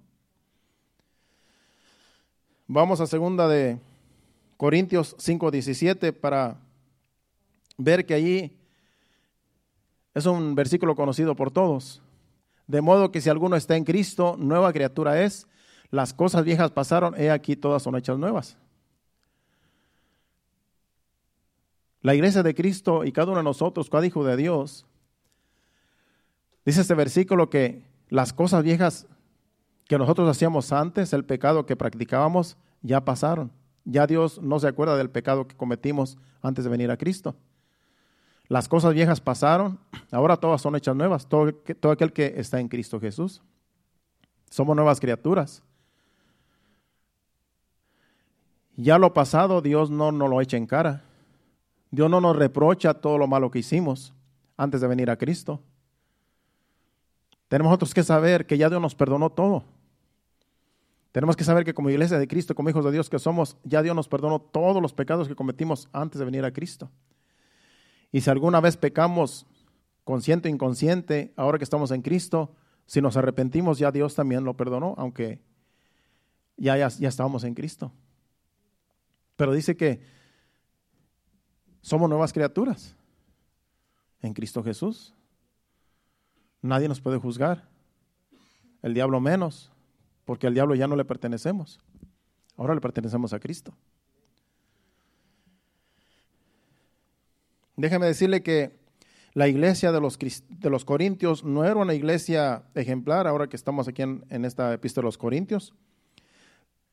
[2.68, 3.80] Vamos a segunda de
[4.56, 6.60] Corintios 5:17 para
[7.76, 8.56] ver que allí
[10.14, 12.04] es un versículo conocido por todos.
[12.68, 15.48] De modo que si alguno está en Cristo, nueva criatura es,
[15.90, 18.58] las cosas viejas pasaron, he aquí todas son hechas nuevas.
[22.04, 24.86] La iglesia de Cristo y cada uno de nosotros, cada hijo de Dios,
[26.66, 29.08] dice este versículo que las cosas viejas
[29.88, 33.52] que nosotros hacíamos antes, el pecado que practicábamos, ya pasaron.
[33.86, 37.36] Ya Dios no se acuerda del pecado que cometimos antes de venir a Cristo.
[38.48, 39.80] Las cosas viejas pasaron,
[40.12, 41.54] ahora todas son hechas nuevas, todo,
[41.92, 43.42] aquel que está en Cristo Jesús.
[44.50, 45.64] Somos nuevas criaturas.
[48.76, 51.04] Ya lo pasado Dios no nos lo echa en cara.
[51.92, 54.14] Dios no nos reprocha todo lo malo que hicimos
[54.58, 55.62] antes de venir a Cristo.
[57.50, 59.66] Tenemos nosotros que saber que ya Dios nos perdonó todo.
[61.12, 63.82] Tenemos que saber que como iglesia de Cristo, como hijos de Dios que somos, ya
[63.82, 66.92] Dios nos perdonó todos los pecados que cometimos antes de venir a Cristo.
[68.12, 69.48] Y si alguna vez pecamos
[70.04, 74.56] consciente o inconsciente, ahora que estamos en Cristo, si nos arrepentimos, ya Dios también lo
[74.56, 75.42] perdonó, aunque
[76.58, 77.92] ya, ya, ya estábamos en Cristo.
[79.36, 80.02] Pero dice que
[81.82, 82.96] somos nuevas criaturas
[84.22, 85.16] en Cristo Jesús.
[86.62, 87.68] Nadie nos puede juzgar.
[88.82, 89.72] El diablo menos,
[90.26, 91.80] porque al diablo ya no le pertenecemos.
[92.56, 93.74] Ahora le pertenecemos a Cristo.
[97.76, 98.78] Déjeme decirle que
[99.34, 103.88] la iglesia de los, de los Corintios no era una iglesia ejemplar, ahora que estamos
[103.88, 105.74] aquí en, en esta epístola de los Corintios,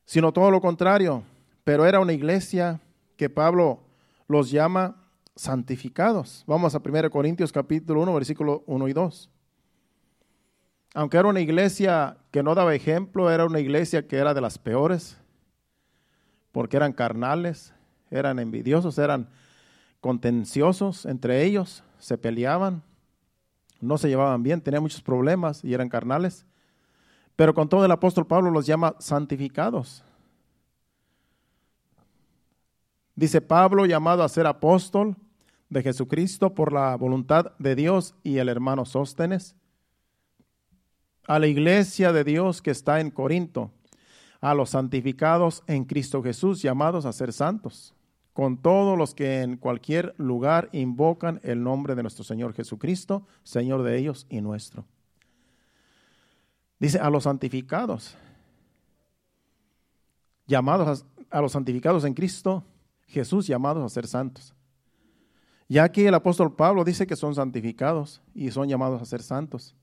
[0.05, 1.23] sino todo lo contrario,
[1.65, 2.79] pero era una iglesia
[3.17, 3.81] que Pablo
[4.29, 4.95] los llama
[5.35, 6.45] santificados.
[6.47, 9.29] Vamos a 1 Corintios capítulo 1, versículo 1 y 2.
[10.97, 14.57] Aunque era una iglesia que no daba ejemplo, era una iglesia que era de las
[14.57, 15.15] peores,
[16.51, 17.71] porque eran carnales,
[18.09, 19.29] eran envidiosos, eran
[20.01, 22.81] contenciosos entre ellos, se peleaban,
[23.79, 26.47] no se llevaban bien, tenían muchos problemas y eran carnales.
[27.35, 30.03] Pero con todo el apóstol Pablo los llama santificados.
[33.15, 35.15] Dice Pablo, llamado a ser apóstol
[35.69, 39.55] de Jesucristo por la voluntad de Dios y el hermano Sóstenes,
[41.27, 43.71] a la iglesia de Dios que está en Corinto,
[44.39, 47.93] a los santificados en Cristo Jesús, llamados a ser santos,
[48.33, 53.83] con todos los que en cualquier lugar invocan el nombre de nuestro Señor Jesucristo, Señor
[53.83, 54.85] de ellos y nuestro.
[56.79, 58.15] Dice a los santificados,
[60.45, 62.63] llamados a, los santificados en Cristo
[63.07, 64.53] Jesús llamados a ser santos.
[65.67, 69.75] Ya aquí el apóstol Pablo dice que son santificados y son llamados a ser santos.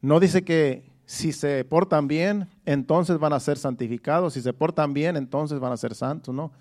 [0.00, 4.34] No dice que si se portan bien, entonces van a ser santificados.
[4.34, 6.34] Si se portan bien, entonces van a ser santos.
[6.34, 6.52] No.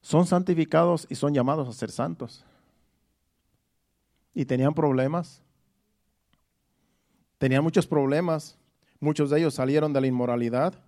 [0.00, 2.44] Son santificados y son llamados a ser santos.
[4.34, 5.42] Y tenían problemas.
[7.36, 8.56] Tenían muchos problemas.
[8.98, 10.82] Muchos de ellos salieron de la inmoralidad.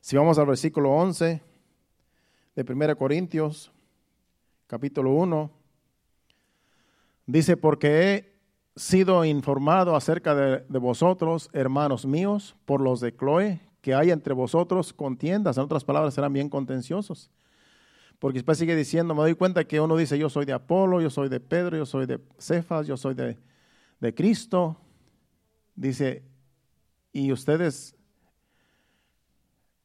[0.00, 1.42] Si vamos al versículo 11
[2.56, 3.70] de 1 Corintios,
[4.66, 5.50] capítulo 1,
[7.26, 8.27] dice, porque
[8.78, 14.32] sido informado acerca de, de vosotros, hermanos míos, por los de Chloe, que hay entre
[14.34, 15.56] vosotros contiendas.
[15.58, 17.30] En otras palabras, serán bien contenciosos.
[18.18, 21.10] Porque después sigue diciendo, me doy cuenta que uno dice, yo soy de Apolo, yo
[21.10, 23.38] soy de Pedro, yo soy de Cefas, yo soy de,
[24.00, 24.76] de Cristo.
[25.76, 26.24] Dice,
[27.12, 27.94] y ustedes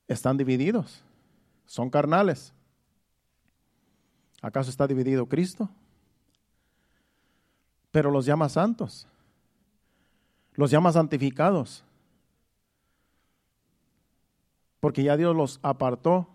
[0.07, 1.03] están divididos,
[1.65, 2.53] son carnales.
[4.41, 5.69] ¿Acaso está dividido Cristo?
[7.93, 9.07] Pero los llama santos,
[10.55, 11.83] los llama santificados,
[14.79, 16.27] porque ya Dios los apartó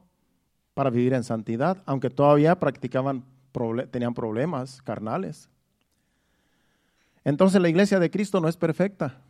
[0.75, 3.25] para vivir en santidad, aunque todavía practicaban,
[3.91, 5.51] tenían problemas carnales.
[7.25, 9.21] Entonces la iglesia de Cristo no es perfecta,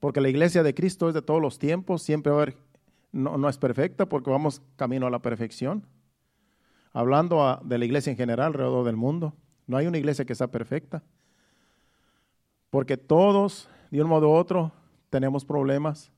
[0.00, 2.56] porque la iglesia de Cristo es de todos los tiempos, siempre va a haber,
[3.12, 5.86] no, no es perfecta porque vamos camino a la perfección.
[6.92, 9.32] Hablando de la iglesia en general alrededor del mundo,
[9.68, 11.04] no hay una iglesia que sea perfecta,
[12.70, 14.72] porque todos, de un modo u otro,
[15.10, 16.10] tenemos problemas.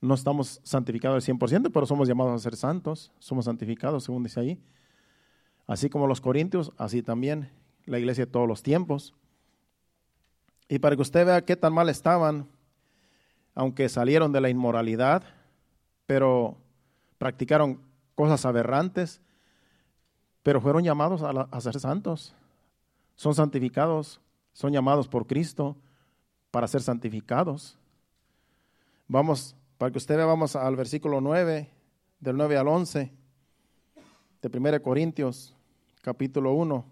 [0.00, 4.40] No estamos santificados al 100%, pero somos llamados a ser santos, somos santificados, según dice
[4.40, 4.62] ahí.
[5.66, 7.50] Así como los corintios, así también
[7.86, 9.14] la iglesia de todos los tiempos.
[10.68, 12.48] Y para que usted vea qué tan mal estaban,
[13.54, 15.22] aunque salieron de la inmoralidad,
[16.06, 16.56] pero
[17.18, 17.80] practicaron
[18.14, 19.20] cosas aberrantes,
[20.42, 22.34] pero fueron llamados a, ser santos.
[23.20, 24.18] Son santificados,
[24.54, 25.76] son llamados por Cristo
[26.50, 27.78] para ser santificados.
[29.08, 31.68] Vamos, para que usted vea, vamos al versículo 9,
[32.18, 33.12] del 9 al 11,
[34.40, 35.54] de 1 Corintios,
[36.00, 36.82] capítulo 1.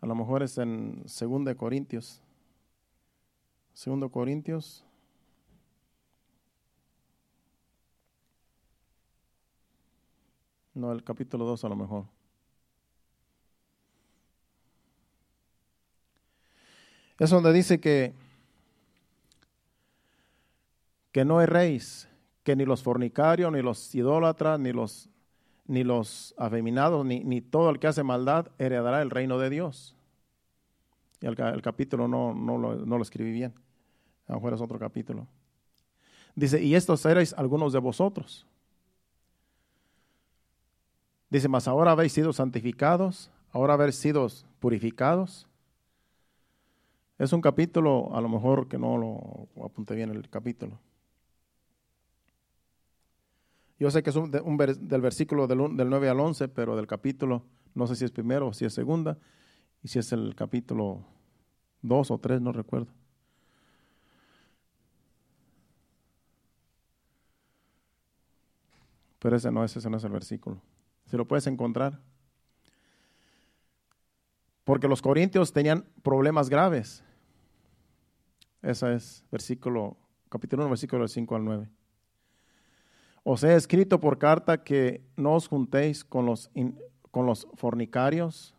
[0.00, 2.23] A lo mejor es en 2 Corintios.
[3.74, 4.84] 2 Corintios.
[10.74, 12.04] No, el capítulo 2 a lo mejor.
[17.18, 18.12] Es donde dice que,
[21.12, 22.08] que no erréis,
[22.42, 25.08] que ni los fornicarios, ni los idólatras, ni los
[25.66, 29.96] ni los afeminados, ni, ni, todo el que hace maldad heredará el reino de Dios.
[31.20, 33.54] Y el, capítulo no, no, lo, no, lo, escribí bien.
[34.26, 35.26] A lo es otro capítulo.
[36.34, 38.46] Dice, y estos erais algunos de vosotros.
[41.30, 44.26] Dice, mas ahora habéis sido santificados, ahora habéis sido
[44.58, 45.46] purificados.
[47.18, 50.78] Es un capítulo, a lo mejor que no lo apunté bien el capítulo.
[53.78, 57.44] Yo sé que es un, del versículo del, del 9 al 11, pero del capítulo,
[57.74, 59.18] no sé si es primero o si es segunda,
[59.82, 61.04] y si es el capítulo
[61.82, 62.92] 2 o 3, no recuerdo.
[69.24, 70.60] Pero ese no es, ese no es el versículo.
[71.06, 71.98] Si lo puedes encontrar.
[74.64, 77.02] Porque los corintios tenían problemas graves.
[78.60, 79.96] Ese es versículo,
[80.28, 81.70] capítulo 1, versículo del 5 al 9.
[83.22, 86.50] Os he escrito por carta que no os juntéis con los,
[87.10, 88.54] con los fornicarios,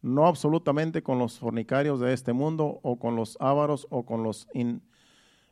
[0.00, 4.46] no absolutamente con los fornicarios de este mundo, o con los ávaros, o con los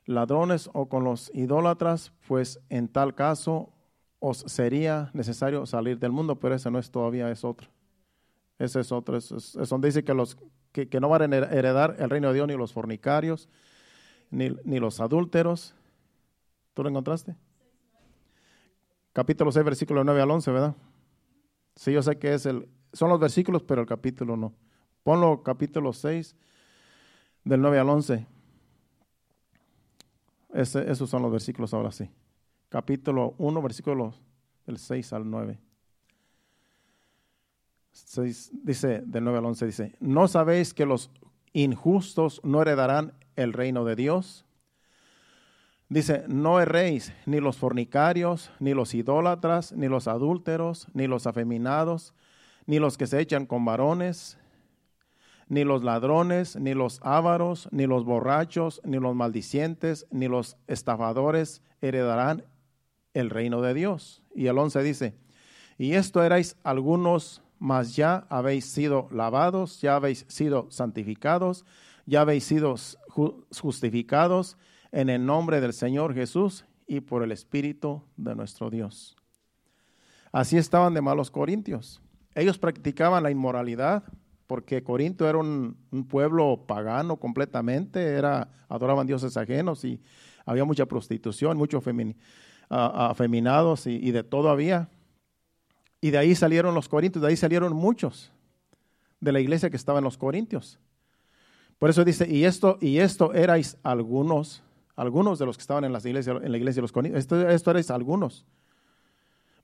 [0.04, 3.72] ladrones, o con los idólatras, pues en tal caso
[4.20, 7.68] os sería necesario salir del mundo, pero ese no es todavía, es otro.
[8.58, 10.36] Ese es otro, es, donde dice que, los,
[10.72, 13.48] que, no van a heredar el reino de Dios ni los fornicarios,
[14.30, 15.74] ni, ni los adúlteros.
[16.74, 17.36] ¿Tú lo encontraste?
[19.18, 20.76] capítulo 6, versículo 9 al 11, ¿verdad?
[21.74, 24.54] Sí, yo sé que es el, son los versículos, pero el capítulo no.
[25.02, 26.36] Ponlo capítulo 6,
[27.42, 28.26] del 9 al 11.
[30.52, 32.08] esos son los versículos ahora sí.
[32.68, 34.20] Capítulo 1, versículos
[34.66, 35.58] del 6 al 9.
[38.62, 41.10] dice, del 9 al 11, dice, ¿no sabéis que los
[41.54, 44.44] injustos no heredarán el reino de Dios?
[45.88, 52.12] Dice, no erréis ni los fornicarios, ni los idólatras, ni los adúlteros, ni los afeminados,
[52.66, 54.36] ni los que se echan con varones,
[55.48, 61.62] ni los ladrones, ni los ávaros, ni los borrachos, ni los maldicientes, ni los estafadores
[61.80, 62.44] heredarán
[63.18, 64.22] el reino de Dios.
[64.34, 65.14] Y el 11 dice,
[65.78, 71.64] y esto erais algunos, mas ya habéis sido lavados, ya habéis sido santificados,
[72.06, 72.74] ya habéis sido
[73.50, 74.56] justificados
[74.92, 79.16] en el nombre del Señor Jesús y por el Espíritu de nuestro Dios.
[80.32, 82.00] Así estaban de malos corintios.
[82.34, 84.04] Ellos practicaban la inmoralidad,
[84.46, 85.76] porque Corinto era un,
[86.08, 90.00] pueblo pagano completamente, era, adoraban dioses ajenos y
[90.46, 91.84] había mucha prostitución, muchos
[92.68, 94.88] afeminados y, y de todo había.
[96.00, 98.30] Y de ahí salieron los corintios, de ahí salieron muchos
[99.20, 100.78] de la iglesia que estaba en los corintios.
[101.78, 104.62] Por eso dice, y esto, y esto erais algunos,
[104.96, 107.48] algunos de los que estaban en, las iglesias, en la iglesia de los corintios, esto,
[107.48, 108.44] esto erais algunos.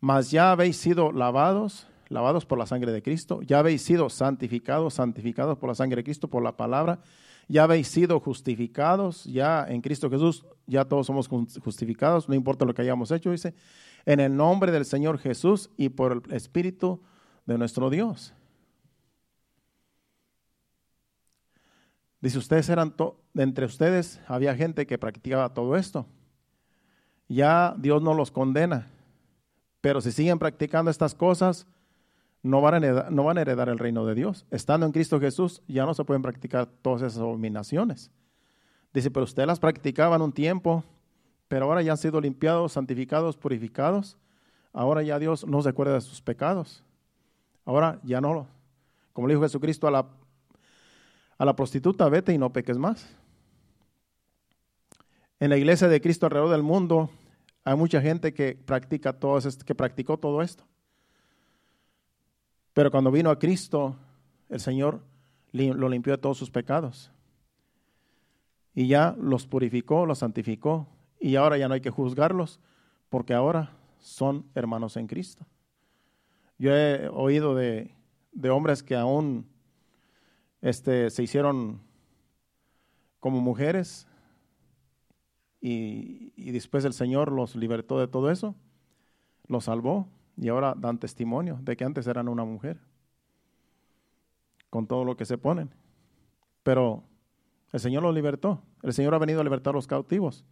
[0.01, 4.95] Mas ya habéis sido lavados, lavados por la sangre de Cristo, ya habéis sido santificados,
[4.95, 7.01] santificados por la sangre de Cristo, por la palabra,
[7.49, 12.75] ya habéis sido justificados, ya en Cristo Jesús, ya todos somos justificados, no importa lo
[12.75, 13.55] que hayamos hecho, dice,
[14.07, 17.01] en el nombre del Señor Jesús y por el Espíritu
[17.47, 18.35] de nuestro Dios.
[22.21, 22.95] Dice, ustedes eran,
[23.35, 26.07] entre ustedes había gente que practicaba todo esto.
[27.29, 28.91] Ya Dios no los condena,
[29.83, 31.67] pero si siguen practicando estas cosas,
[32.45, 34.47] no van, a heredar, el reino de Dios.
[34.53, 38.13] Estando en Cristo Jesús, ya no se pueden practicar todas esas abominaciones.
[38.93, 40.85] Dice, pero ustedes las practicaban un tiempo,
[41.49, 44.17] pero ahora ya han sido limpiados, santificados, purificados.
[44.73, 46.85] Ahora ya Dios no se acuerda de sus pecados.
[47.65, 48.47] Ahora ya no,
[49.13, 50.07] como le dijo Jesucristo a la
[51.39, 53.07] a la prostituta, vete y no peques más.
[55.41, 57.11] En la iglesia de Cristo alrededor del mundo
[57.65, 60.65] hay mucha gente que practica todo que practicó todo esto.
[62.75, 63.97] Pero cuando vino a Cristo,
[64.51, 65.01] el Señor
[65.53, 67.11] lo limpió de todos sus pecados.
[68.75, 70.87] Y ya los purificó, los santificó.
[71.19, 72.61] Y ahora ya no hay que juzgarlos,
[73.09, 75.47] porque ahora son hermanos en Cristo.
[76.59, 77.95] Yo he oído de,
[78.33, 79.47] de hombres que aún
[80.61, 81.81] este, se hicieron
[83.21, 84.07] como mujeres
[85.67, 88.55] y, después el Señor los libertó de todo eso,
[89.47, 92.79] los salvó y ahora dan testimonio de que antes eran una mujer,
[94.71, 95.71] con todo lo que se ponen.
[96.63, 97.05] Pero
[97.73, 100.45] el Señor los libertó, el Señor ha venido a libertar a los cautivos.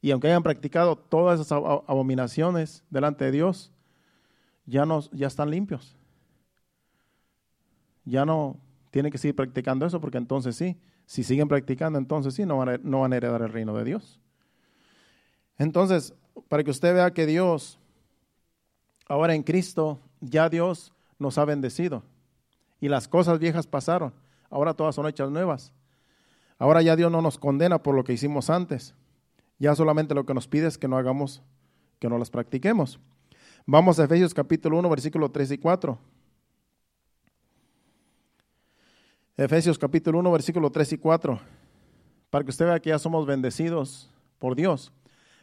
[0.00, 3.72] Y aunque hayan practicado todas esas abominaciones delante de Dios,
[4.66, 5.96] ya, no, ya están limpios.
[8.04, 8.58] Ya no,
[8.90, 12.68] tienen que seguir practicando eso porque entonces sí, si siguen practicando, entonces sí, no van,
[12.68, 14.20] a, no van a heredar el reino de Dios.
[15.58, 16.14] Entonces,
[16.48, 17.78] para que usted vea que Dios,
[19.08, 22.02] ahora en Cristo, ya Dios nos ha bendecido.
[22.80, 24.12] Y las cosas viejas pasaron,
[24.50, 25.72] ahora todas son hechas nuevas.
[26.58, 28.94] Ahora ya Dios no nos condena por lo que hicimos antes.
[29.58, 31.42] Ya solamente lo que nos pide es que no hagamos,
[31.98, 32.98] que no las practiquemos.
[33.66, 35.98] Vamos a Efesios capítulo 1, versículo 3 y 4.
[39.36, 41.40] Efesios capítulo 1, versículo 3 y 4,
[42.30, 44.92] para que usted vea que ya somos bendecidos por Dios.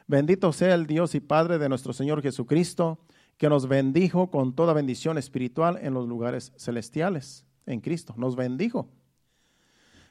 [0.07, 2.99] Bendito sea el Dios y Padre de nuestro Señor Jesucristo,
[3.41, 8.13] que nos bendijo con toda bendición espiritual en los lugares celestiales, en Cristo.
[8.15, 8.87] Nos bendijo.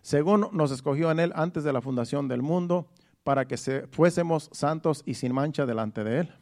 [0.02, 2.88] Según nos escogió en Él antes de la fundación del mundo,
[3.22, 3.56] para que
[3.92, 6.34] fuésemos santos y sin mancha delante de Él.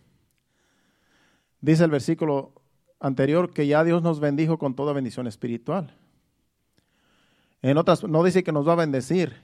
[1.61, 2.55] Dice el versículo
[3.01, 5.95] anterior que ya Dios nos bendijo con toda bendición espiritual.
[7.61, 9.35] En otras, no dice que nos va a bendecir.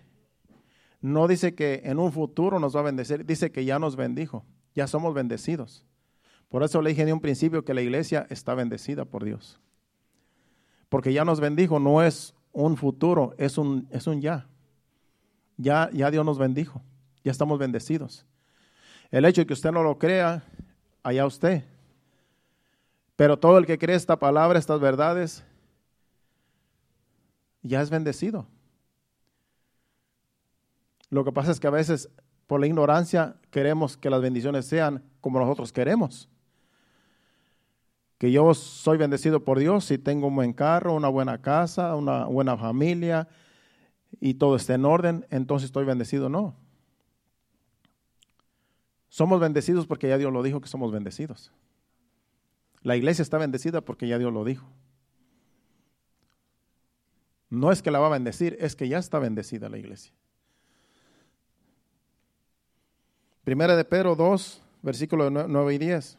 [1.03, 3.27] No dice que en un futuro nos va a bendecir.
[3.27, 4.47] Dice que ya nos bendijo.
[4.75, 5.85] Ya somos bendecidos.
[6.55, 9.59] Por eso le dije de un principio que la iglesia está bendecida por Dios.
[10.89, 14.47] Porque ya nos bendijo, no es un futuro, es un, es un ya.
[15.57, 15.91] ya.
[15.93, 16.81] Ya Dios nos bendijo.
[17.25, 18.25] Ya estamos bendecidos.
[19.11, 20.45] El hecho de que usted no lo crea,
[21.03, 21.65] allá usted.
[23.17, 25.45] Pero todo el que cree esta palabra, estas verdades,
[27.63, 28.47] ya es bendecido.
[31.11, 32.09] Lo que pasa es que a veces
[32.47, 36.29] por la ignorancia queremos que las bendiciones sean como nosotros queremos.
[38.19, 42.27] Que yo soy bendecido por Dios si tengo un buen carro, una buena casa, una
[42.27, 43.29] buena familia
[44.21, 46.29] y todo está en orden, entonces estoy bendecido.
[46.29, 46.55] No.
[49.09, 51.53] Somos bendecidos porque ya Dios lo dijo que somos bendecidos.
[52.83, 54.67] La iglesia está bendecida porque ya Dios lo dijo.
[57.49, 60.13] No es que la va a bendecir, es que ya está bendecida la iglesia.
[63.45, 66.19] Primera de Pedro 2, versículos 9 y 10.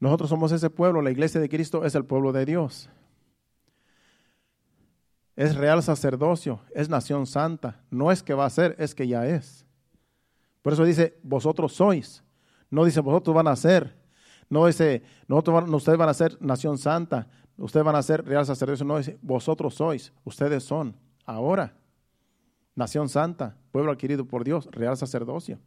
[0.00, 2.88] Nosotros somos ese pueblo, la iglesia de Cristo es el pueblo de Dios.
[5.36, 7.80] es real sacerdocio, es nación santa.
[7.90, 9.64] No es que va a ser, es que ya es.
[10.62, 12.22] Por eso dice, vosotros sois.
[12.70, 13.96] No dice, vosotros van a ser.
[14.50, 17.28] No dice, nosotros, ustedes van a ser nación santa.
[17.56, 18.84] Ustedes van a ser real sacerdocio.
[18.84, 20.12] No dice, vosotros sois.
[20.24, 20.94] Ustedes son.
[21.24, 21.74] Ahora.
[22.74, 25.58] Nación santa, pueblo adquirido por Dios, real sacerdocio.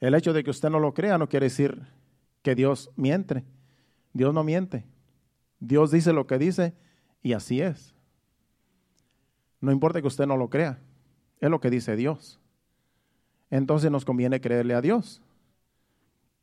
[0.00, 1.80] El hecho de que usted no lo crea no quiere decir
[2.42, 3.44] que Dios miente.
[4.12, 4.84] Dios no miente.
[5.60, 6.74] Dios dice lo que dice
[7.22, 7.94] y así es.
[9.60, 10.78] No importa que usted no lo crea,
[11.40, 12.40] es lo que dice Dios.
[13.50, 15.20] Entonces nos conviene creerle a Dios,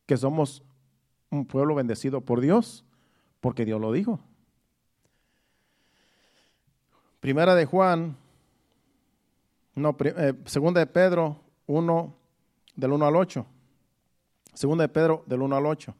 [0.05, 0.63] que somos
[1.29, 2.85] un pueblo bendecido por Dios,
[3.39, 4.19] porque Dios lo dijo.
[7.19, 8.15] Primera de Juan,
[9.73, 12.15] no, eh, segunda de Pedro 1,
[12.75, 13.45] del 1 al 8.
[14.57, 15.95] Segunda de Pedro del 1 al 8.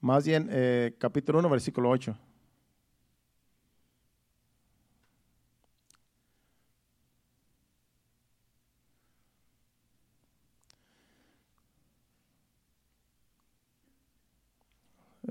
[0.00, 2.16] Más bien, eh, capítulo 1, versículo 8.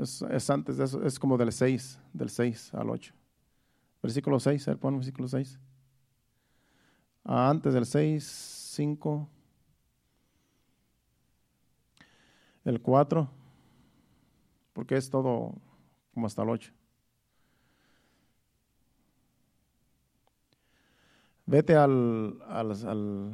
[0.01, 3.13] Es, antes de eso, es como del 6, del 6 al 8.
[4.01, 5.59] Versículo 6, a ver, pon versículo 6.
[7.25, 9.27] Ah, antes del 6, 5.
[12.63, 13.29] El 4,
[14.73, 15.53] porque es todo
[16.13, 16.71] como hasta el 8.
[21.45, 23.33] Vete al, al, al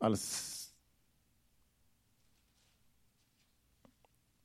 [0.00, 0.16] al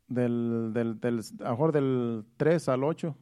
[0.08, 3.16] del, del, del, a mejor del 3 al 8.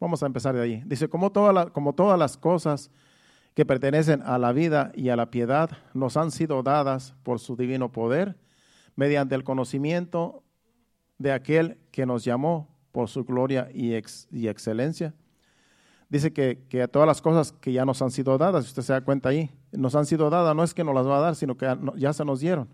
[0.00, 0.82] Vamos a empezar de ahí.
[0.86, 2.90] Dice, como, toda como todas las cosas
[3.54, 7.56] que pertenecen a la vida y a la piedad nos han sido dadas por su
[7.56, 8.36] divino poder,
[8.94, 10.44] mediante el conocimiento
[11.18, 13.94] de aquel que nos llamó por su gloria y,
[14.30, 15.14] y excelencia.
[16.08, 18.92] Dice que, que, todas las cosas que ya nos han sido dadas, si usted se
[18.92, 21.34] da cuenta ahí, nos han sido dadas, no es que nos las va a dar,
[21.34, 22.68] sino que ya se nos dieron.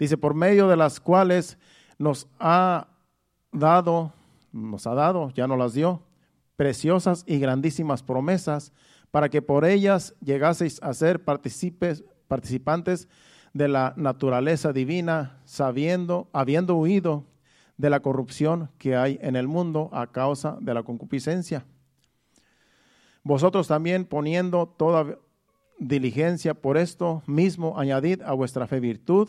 [0.00, 1.58] Dice, por medio de las cuales
[1.98, 2.88] nos ha
[3.52, 4.14] dado,
[4.50, 6.02] nos ha dado, ya nos las dio,
[6.56, 8.72] preciosas y grandísimas promesas,
[9.10, 13.08] para que por ellas llegaseis a ser participantes
[13.52, 17.26] de la naturaleza divina, sabiendo, habiendo huido
[17.76, 21.66] de la corrupción que hay en el mundo a causa de la concupiscencia.
[23.22, 25.18] Vosotros también poniendo toda
[25.78, 29.28] diligencia por esto mismo, añadid a vuestra fe virtud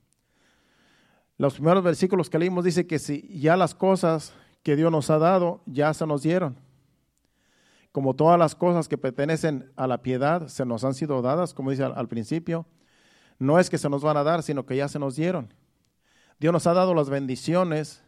[1.41, 4.31] Los primeros versículos que leímos dice que si ya las cosas
[4.61, 6.55] que Dios nos ha dado ya se nos dieron.
[7.91, 11.71] Como todas las cosas que pertenecen a la piedad se nos han sido dadas, como
[11.71, 12.67] dice al, principio,
[13.39, 15.51] no es que se nos van a dar, sino que ya se nos dieron.
[16.39, 18.03] Dios nos ha dado las bendiciones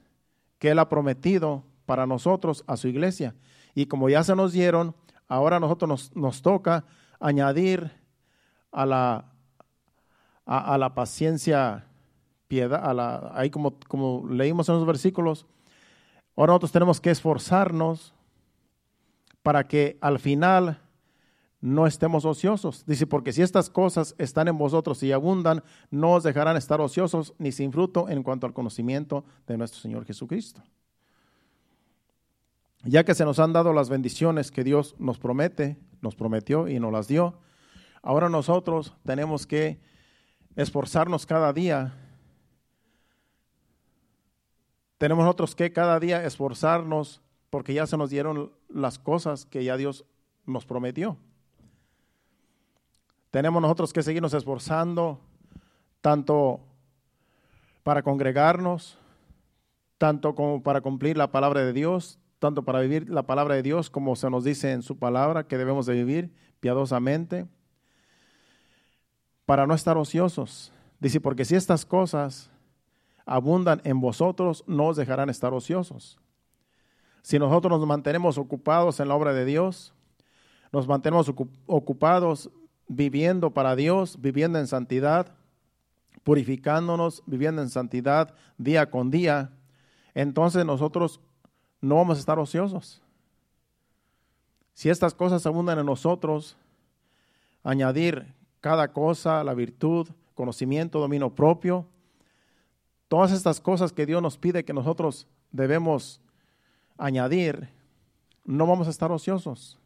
[0.60, 3.34] que Él ha prometido para nosotros, a su iglesia.
[3.74, 4.96] Y como ya se nos dieron,
[5.28, 6.86] ahora a nosotros nos, toca
[7.20, 7.94] añadir
[8.72, 9.26] a la,
[10.46, 11.88] a la paciencia
[12.62, 15.46] a la, ahí como, como leímos en los versículos,
[16.36, 18.14] ahora nosotros tenemos que esforzarnos
[19.42, 20.80] para que al final
[21.64, 22.86] no estemos ociosos.
[22.86, 27.34] Dice, porque si estas cosas están en vosotros y abundan, no os dejarán estar ociosos
[27.38, 30.62] ni sin fruto en cuanto al conocimiento de nuestro Señor Jesucristo.
[32.84, 36.82] Ya que se nos han dado las bendiciones que Dios nos promete, nos prometió y
[36.82, 37.40] nos las dio,
[38.02, 39.80] ahora nosotros tenemos que
[40.58, 41.94] esforzarnos cada día
[44.98, 49.78] tenemos nosotros que cada día esforzarnos porque ya se nos dieron las cosas que ya
[49.78, 50.06] Dios
[50.46, 51.18] nos prometió.
[53.32, 55.20] Tenemos nosotros que seguirnos esforzando
[56.02, 56.62] tanto
[57.84, 58.98] para congregarnos,
[59.98, 63.90] tanto como para cumplir la palabra de Dios, tanto para vivir la palabra de Dios
[63.90, 67.48] como se nos dice en su palabra que debemos de vivir piadosamente,
[69.46, 70.72] para no estar ociosos.
[71.00, 72.50] Dice, porque si estas cosas
[73.26, 76.20] abundan en vosotros, no os dejarán estar ociosos.
[77.22, 79.94] Si nosotros nos mantenemos ocupados en la obra de Dios,
[80.72, 81.32] nos mantenemos
[81.66, 82.50] ocupados
[82.88, 85.36] viviendo para Dios, viviendo en santidad,
[86.24, 89.52] purificándonos, viviendo en santidad día con día,
[90.14, 91.22] entonces nosotros
[91.82, 93.02] no vamos a estar ociosos.
[94.74, 96.58] Si estas cosas abundan en nosotros,
[97.64, 101.86] añadir cada cosa, la virtud, conocimiento, dominio propio,
[103.14, 106.20] todas estas cosas que Dios nos pide que nosotros debemos
[106.98, 107.70] añadir,
[108.44, 109.78] no vamos a estar ociosos,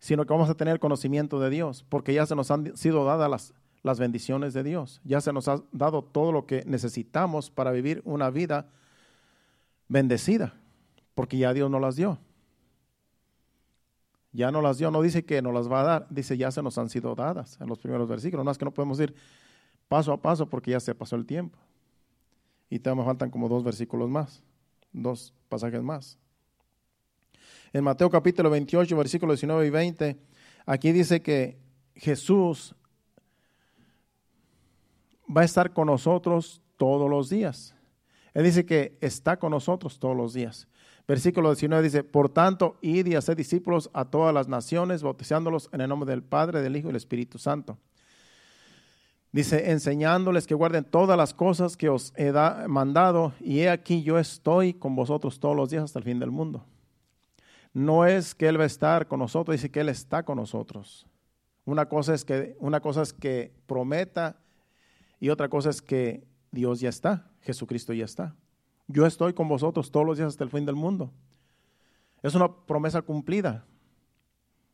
[0.00, 3.54] sino que vamos a tener conocimiento de Dios, porque ya se nos han sido dadas
[3.82, 8.02] las, bendiciones de Dios, ya se nos ha dado todo lo que necesitamos para vivir
[8.04, 8.68] una vida
[9.88, 10.52] bendecida,
[11.14, 12.18] porque ya Dios nos las dio.
[14.32, 16.62] Ya no las dio, no dice que nos las va a dar, dice ya se
[16.62, 18.44] nos han sido dadas en los primeros versículos.
[18.44, 19.14] No es que no podemos ir
[19.90, 21.58] paso a paso porque ya se pasó el tiempo.
[22.70, 24.42] Y todavía me faltan como dos versículos más
[24.92, 26.18] dos pasajes más.
[27.72, 30.16] En Mateo capítulo 28, versículos 19 y 20,
[30.66, 31.58] aquí dice que
[31.94, 32.74] Jesús
[35.34, 37.74] va a estar con nosotros todos los días.
[38.34, 40.68] Él dice que está con nosotros todos los días.
[41.06, 45.80] Versículo 19 dice, por tanto, id y haced discípulos a todas las naciones, bautizándolos en
[45.80, 47.78] el nombre del Padre, del Hijo y del Espíritu Santo
[49.32, 52.32] Dice, enseñándoles que guarden todas las cosas que os he
[52.66, 56.32] mandado, y he aquí yo estoy con vosotros todos los días hasta el fin del
[56.32, 56.64] mundo.
[57.72, 61.06] No es que Él va a estar con nosotros, dice que Él está con nosotros.
[61.64, 64.40] Una cosa es que, una cosa es que prometa
[65.20, 68.34] y otra cosa es que Dios ya está, Jesucristo ya está.
[68.88, 71.12] Yo estoy con vosotros todos los días hasta el fin del mundo.
[72.22, 73.64] Es una promesa cumplida.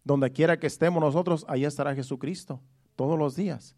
[0.04, 2.60] Donde quiera que estemos nosotros, ahí estará Jesucristo
[2.94, 3.74] todos los días.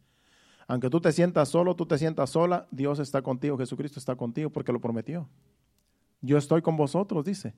[0.69, 4.51] Aunque tú te sientas solo, tú te sientas sola, Dios está contigo, Jesucristo está contigo
[4.51, 5.27] porque lo prometió.
[6.21, 7.55] Yo estoy con vosotros, dice.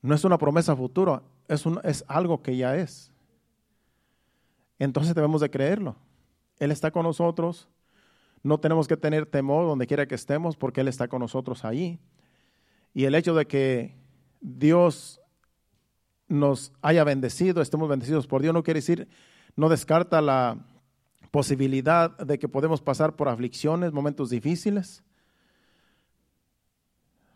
[0.00, 3.12] No es una promesa futura, es, un, es algo que ya es.
[4.78, 5.96] Entonces debemos de creerlo.
[6.58, 7.68] Él está con nosotros.
[8.42, 11.98] No tenemos que tener temor donde quiera que estemos porque Él está con nosotros allí.
[12.94, 13.94] Y el hecho de que
[14.40, 15.20] Dios
[16.28, 19.08] nos haya bendecido, estemos bendecidos por Dios, no quiere decir,
[19.56, 20.64] no descarta la,
[21.30, 25.02] posibilidad de que podemos pasar por aflicciones, momentos difíciles,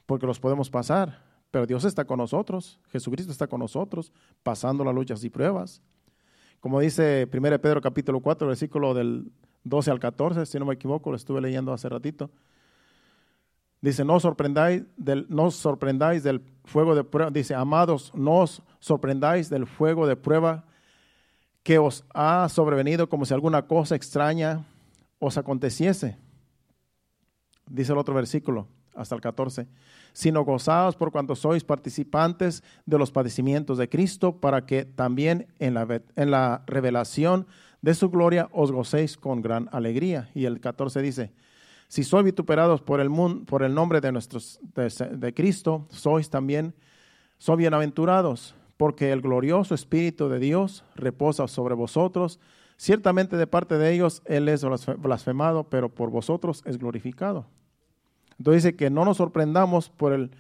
[0.07, 4.13] porque los podemos pasar, pero Dios está con nosotros, Jesucristo está con nosotros,
[4.43, 5.83] pasando las luchas y pruebas.
[6.61, 9.31] Como dice 1 Pedro capítulo 4, versículo del
[9.65, 12.31] 12 al 14, si no me equivoco, lo estuve leyendo hace ratito.
[13.81, 17.33] Dice, no sorprendáis del, no sorprendáis del fuego de prueba.
[17.33, 18.45] Dice, amados, no
[18.79, 20.65] sorprendáis del fuego de prueba
[21.63, 24.65] que os ha sobrevenido como si alguna cosa extraña
[25.19, 26.17] os aconteciese.
[27.69, 29.69] Dice el otro versículo, hasta el 14,
[30.13, 35.75] sino gozaos por cuanto sois participantes de los padecimientos de Cristo, para que también en
[35.75, 37.47] la, en la revelación
[37.81, 40.29] de su gloria os gocéis con gran alegría.
[40.35, 41.33] Y el 14 dice,
[41.89, 46.29] si sois vituperados por el, mundo, por el nombre de, nuestros, de, de Cristo, sois
[46.29, 46.75] también,
[47.39, 52.41] sois bienaventurados porque el glorioso Espíritu de Dios reposa sobre vosotros.
[52.77, 54.65] Ciertamente de parte de ellos Él es
[54.99, 57.47] blasfemado, pero por vosotros es glorificado.
[58.39, 60.33] Entonces dice que no nos sorprendamos por el,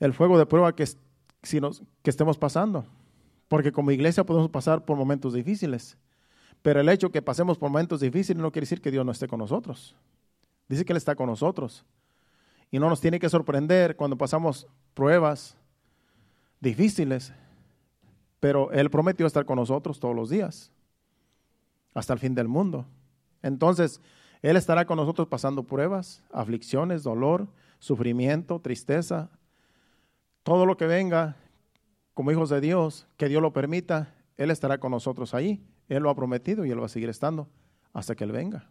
[0.00, 0.84] el fuego de prueba que,
[2.02, 2.84] que estemos pasando,
[3.48, 5.96] porque como iglesia podemos pasar por momentos difíciles,
[6.60, 9.28] pero el hecho que pasemos por momentos difíciles no quiere decir que Dios no esté
[9.28, 9.96] con nosotros.
[10.68, 11.84] Dice que Él está con nosotros.
[12.70, 15.56] Y no nos tiene que sorprender cuando pasamos pruebas
[16.60, 17.32] difíciles,
[18.42, 20.72] pero Él prometió estar con nosotros todos los días,
[21.94, 22.86] hasta el fin del mundo.
[23.40, 24.00] Entonces,
[24.42, 27.46] Él estará con nosotros pasando pruebas, aflicciones, dolor,
[27.78, 29.30] sufrimiento, tristeza,
[30.42, 31.36] todo lo que venga
[32.14, 35.64] como hijos de Dios, que Dios lo permita, Él estará con nosotros ahí.
[35.88, 37.48] Él lo ha prometido y Él va a seguir estando
[37.92, 38.68] hasta que Él venga.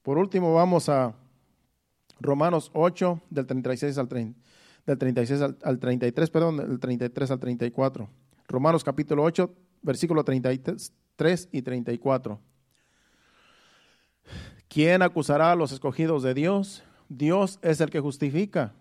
[0.00, 1.14] Por último, vamos a
[2.18, 8.23] Romanos 8, del 36 al, del 36 al, al 33, perdón, del 33 al 34.
[8.46, 9.50] Romanos capítulo 8,
[9.82, 12.40] versículo 33 y 34.
[14.68, 16.82] ¿Quién acusará a los escogidos de Dios?
[17.08, 18.72] Dios es el que justifica.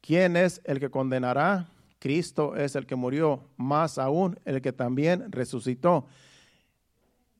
[0.00, 1.68] ¿Quién es el que condenará?
[1.98, 6.06] Cristo es el que murió, más aún el que también resucitó,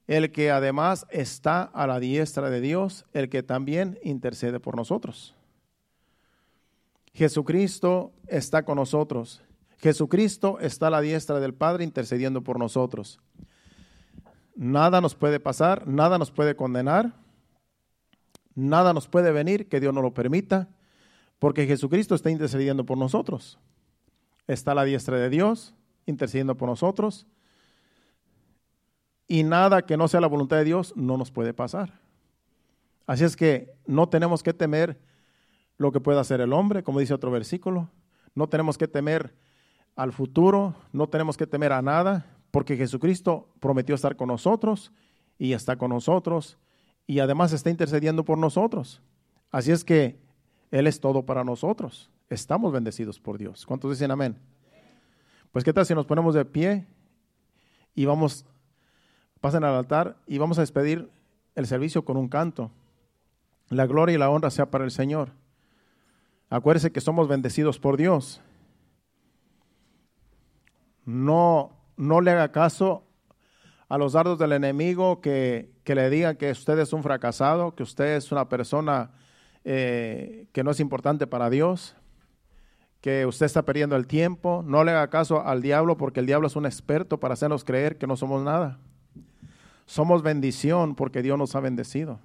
[0.07, 5.35] el que además está a la diestra de Dios, el que también intercede por nosotros.
[7.13, 9.43] Jesucristo está con nosotros.
[9.83, 13.20] Jesucristo está a la diestra del Padre intercediendo por nosotros.
[14.55, 17.12] Nada nos puede pasar, nada nos puede condenar.
[18.55, 20.68] Nada nos puede venir que Dios no lo permita,
[21.39, 23.59] porque Jesucristo está intercediendo por nosotros.
[24.47, 25.74] Está a la diestra de Dios,
[26.07, 27.26] intercediendo por nosotros.
[29.26, 32.01] Y nada que no sea la voluntad de Dios no nos puede pasar.
[33.07, 35.01] Así es que no tenemos que temer
[35.78, 37.89] lo que pueda hacer el hombre, como dice otro versículo.
[38.35, 39.35] No tenemos que temer
[39.97, 44.93] al futuro, no tenemos que temer a nada, porque Jesucristo prometió estar con nosotros
[45.38, 46.59] y está con nosotros
[47.07, 49.03] y además está intercediendo por nosotros.
[49.51, 50.18] Así es que
[50.70, 52.11] Él es todo para nosotros.
[52.28, 53.66] Estamos bendecidos por Dios.
[53.66, 54.36] ¿Cuántos dicen amén?
[55.51, 56.86] Pues qué tal si nos ponemos de pie
[57.95, 58.47] y vamos,
[59.40, 61.11] pasen al altar y vamos a despedir
[61.55, 62.70] el servicio con un canto.
[63.68, 65.30] La gloria y la honra sea para el Señor.
[66.49, 68.43] Acuérdese que somos bendecidos por Dios.
[71.05, 73.05] No, no le haga caso
[73.88, 78.16] a los dardos del enemigo que, le digan que usted es un fracasado, que usted
[78.16, 79.11] es una persona
[79.64, 81.94] eh, que no es importante para Dios,
[83.03, 84.64] que usted está perdiendo el tiempo.
[84.66, 87.98] No le haga caso al diablo porque el diablo es un experto para hacernos creer
[87.98, 88.78] que no somos nada.
[89.84, 92.18] Somos bendición porque Dios nos ha bendecido.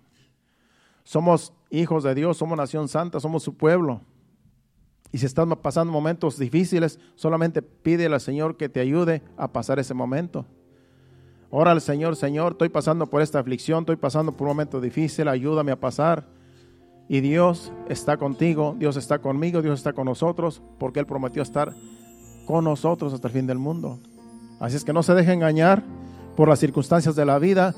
[1.04, 4.02] Somos hijos de Dios, somos nación santa, somos su pueblo.
[5.18, 9.80] Y si estás pasando momentos difíciles, solamente pídele al Señor que te ayude a pasar
[9.80, 10.46] ese momento.
[11.50, 15.28] Ora al Señor, Señor, estoy pasando por esta aflicción, estoy pasando por un momento difícil,
[15.28, 16.28] ayúdame a pasar.
[17.10, 21.74] Y Dios está contigo, Dios está conmigo, Dios está con nosotros, porque Él prometió estar
[22.46, 23.98] con nosotros hasta el fin del mundo.
[24.60, 25.82] Así es que no se deje engañar
[26.36, 27.74] por las circunstancias de la vida,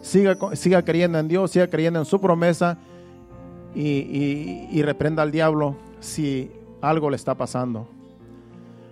[0.00, 2.78] siga, siga creyendo en Dios, siga creyendo en su promesa
[3.74, 6.52] y, y reprenda al diablo si
[6.88, 7.88] algo le está pasando.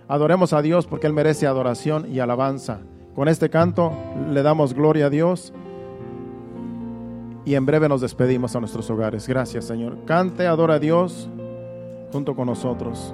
[0.07, 2.79] Adoremos a Dios porque Él merece adoración y alabanza.
[3.15, 3.93] Con este canto
[4.31, 5.53] le damos gloria a Dios
[7.45, 9.27] y en breve nos despedimos a nuestros hogares.
[9.27, 10.05] Gracias Señor.
[10.05, 11.29] Cante, adora a Dios
[12.11, 13.13] junto con nosotros.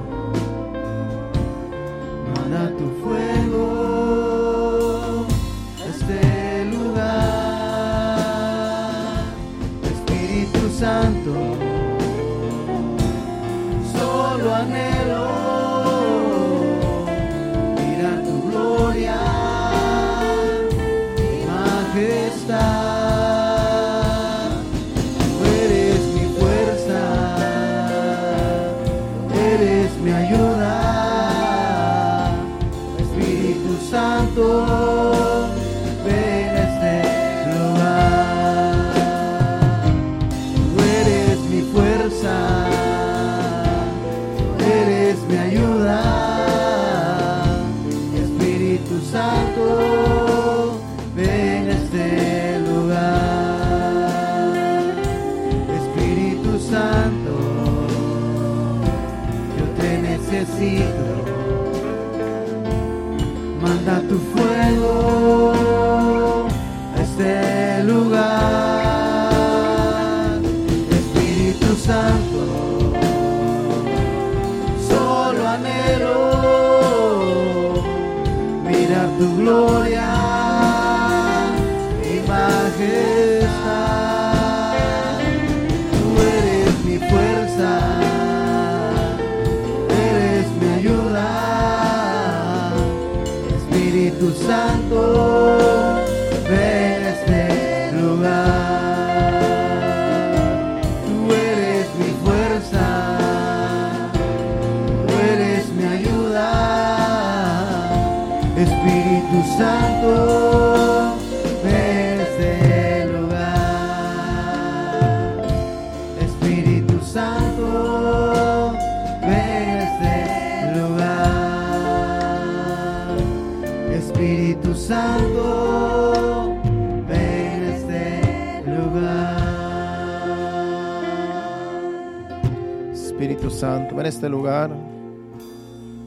[134.21, 134.69] este lugar.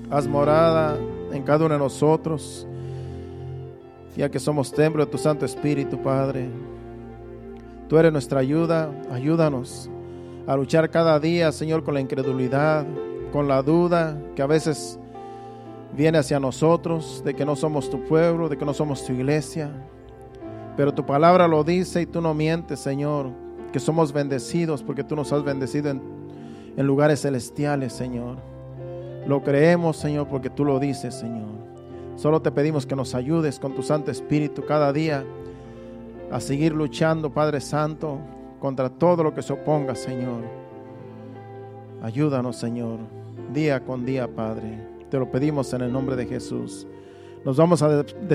[0.08, 0.96] Haz morada
[1.32, 2.64] en cada uno de nosotros,
[4.16, 6.48] ya que somos templo de tu Santo Espíritu, Padre.
[7.88, 9.90] Tú eres nuestra ayuda, ayúdanos
[10.46, 12.86] a luchar cada día, Señor, con la incredulidad,
[13.32, 14.96] con la duda que a veces
[15.96, 19.72] viene hacia nosotros de que no somos tu pueblo, de que no somos tu iglesia.
[20.76, 23.32] Pero tu palabra lo dice y tú no mientes, Señor,
[23.72, 26.13] que somos bendecidos porque tú nos has bendecido en,
[26.76, 28.38] en lugares celestiales, Señor.
[29.26, 31.48] Lo creemos, Señor, porque tú lo dices, Señor.
[32.16, 35.24] Solo te pedimos que nos ayudes con tu Santo Espíritu cada día
[36.30, 38.18] a seguir luchando, Padre Santo,
[38.60, 40.42] contra todo lo que se oponga, Señor.
[42.02, 42.98] Ayúdanos, Señor,
[43.52, 44.78] día con día, Padre.
[45.10, 46.86] Te lo pedimos en el nombre de Jesús.
[47.44, 48.34] Nos vamos a despedir.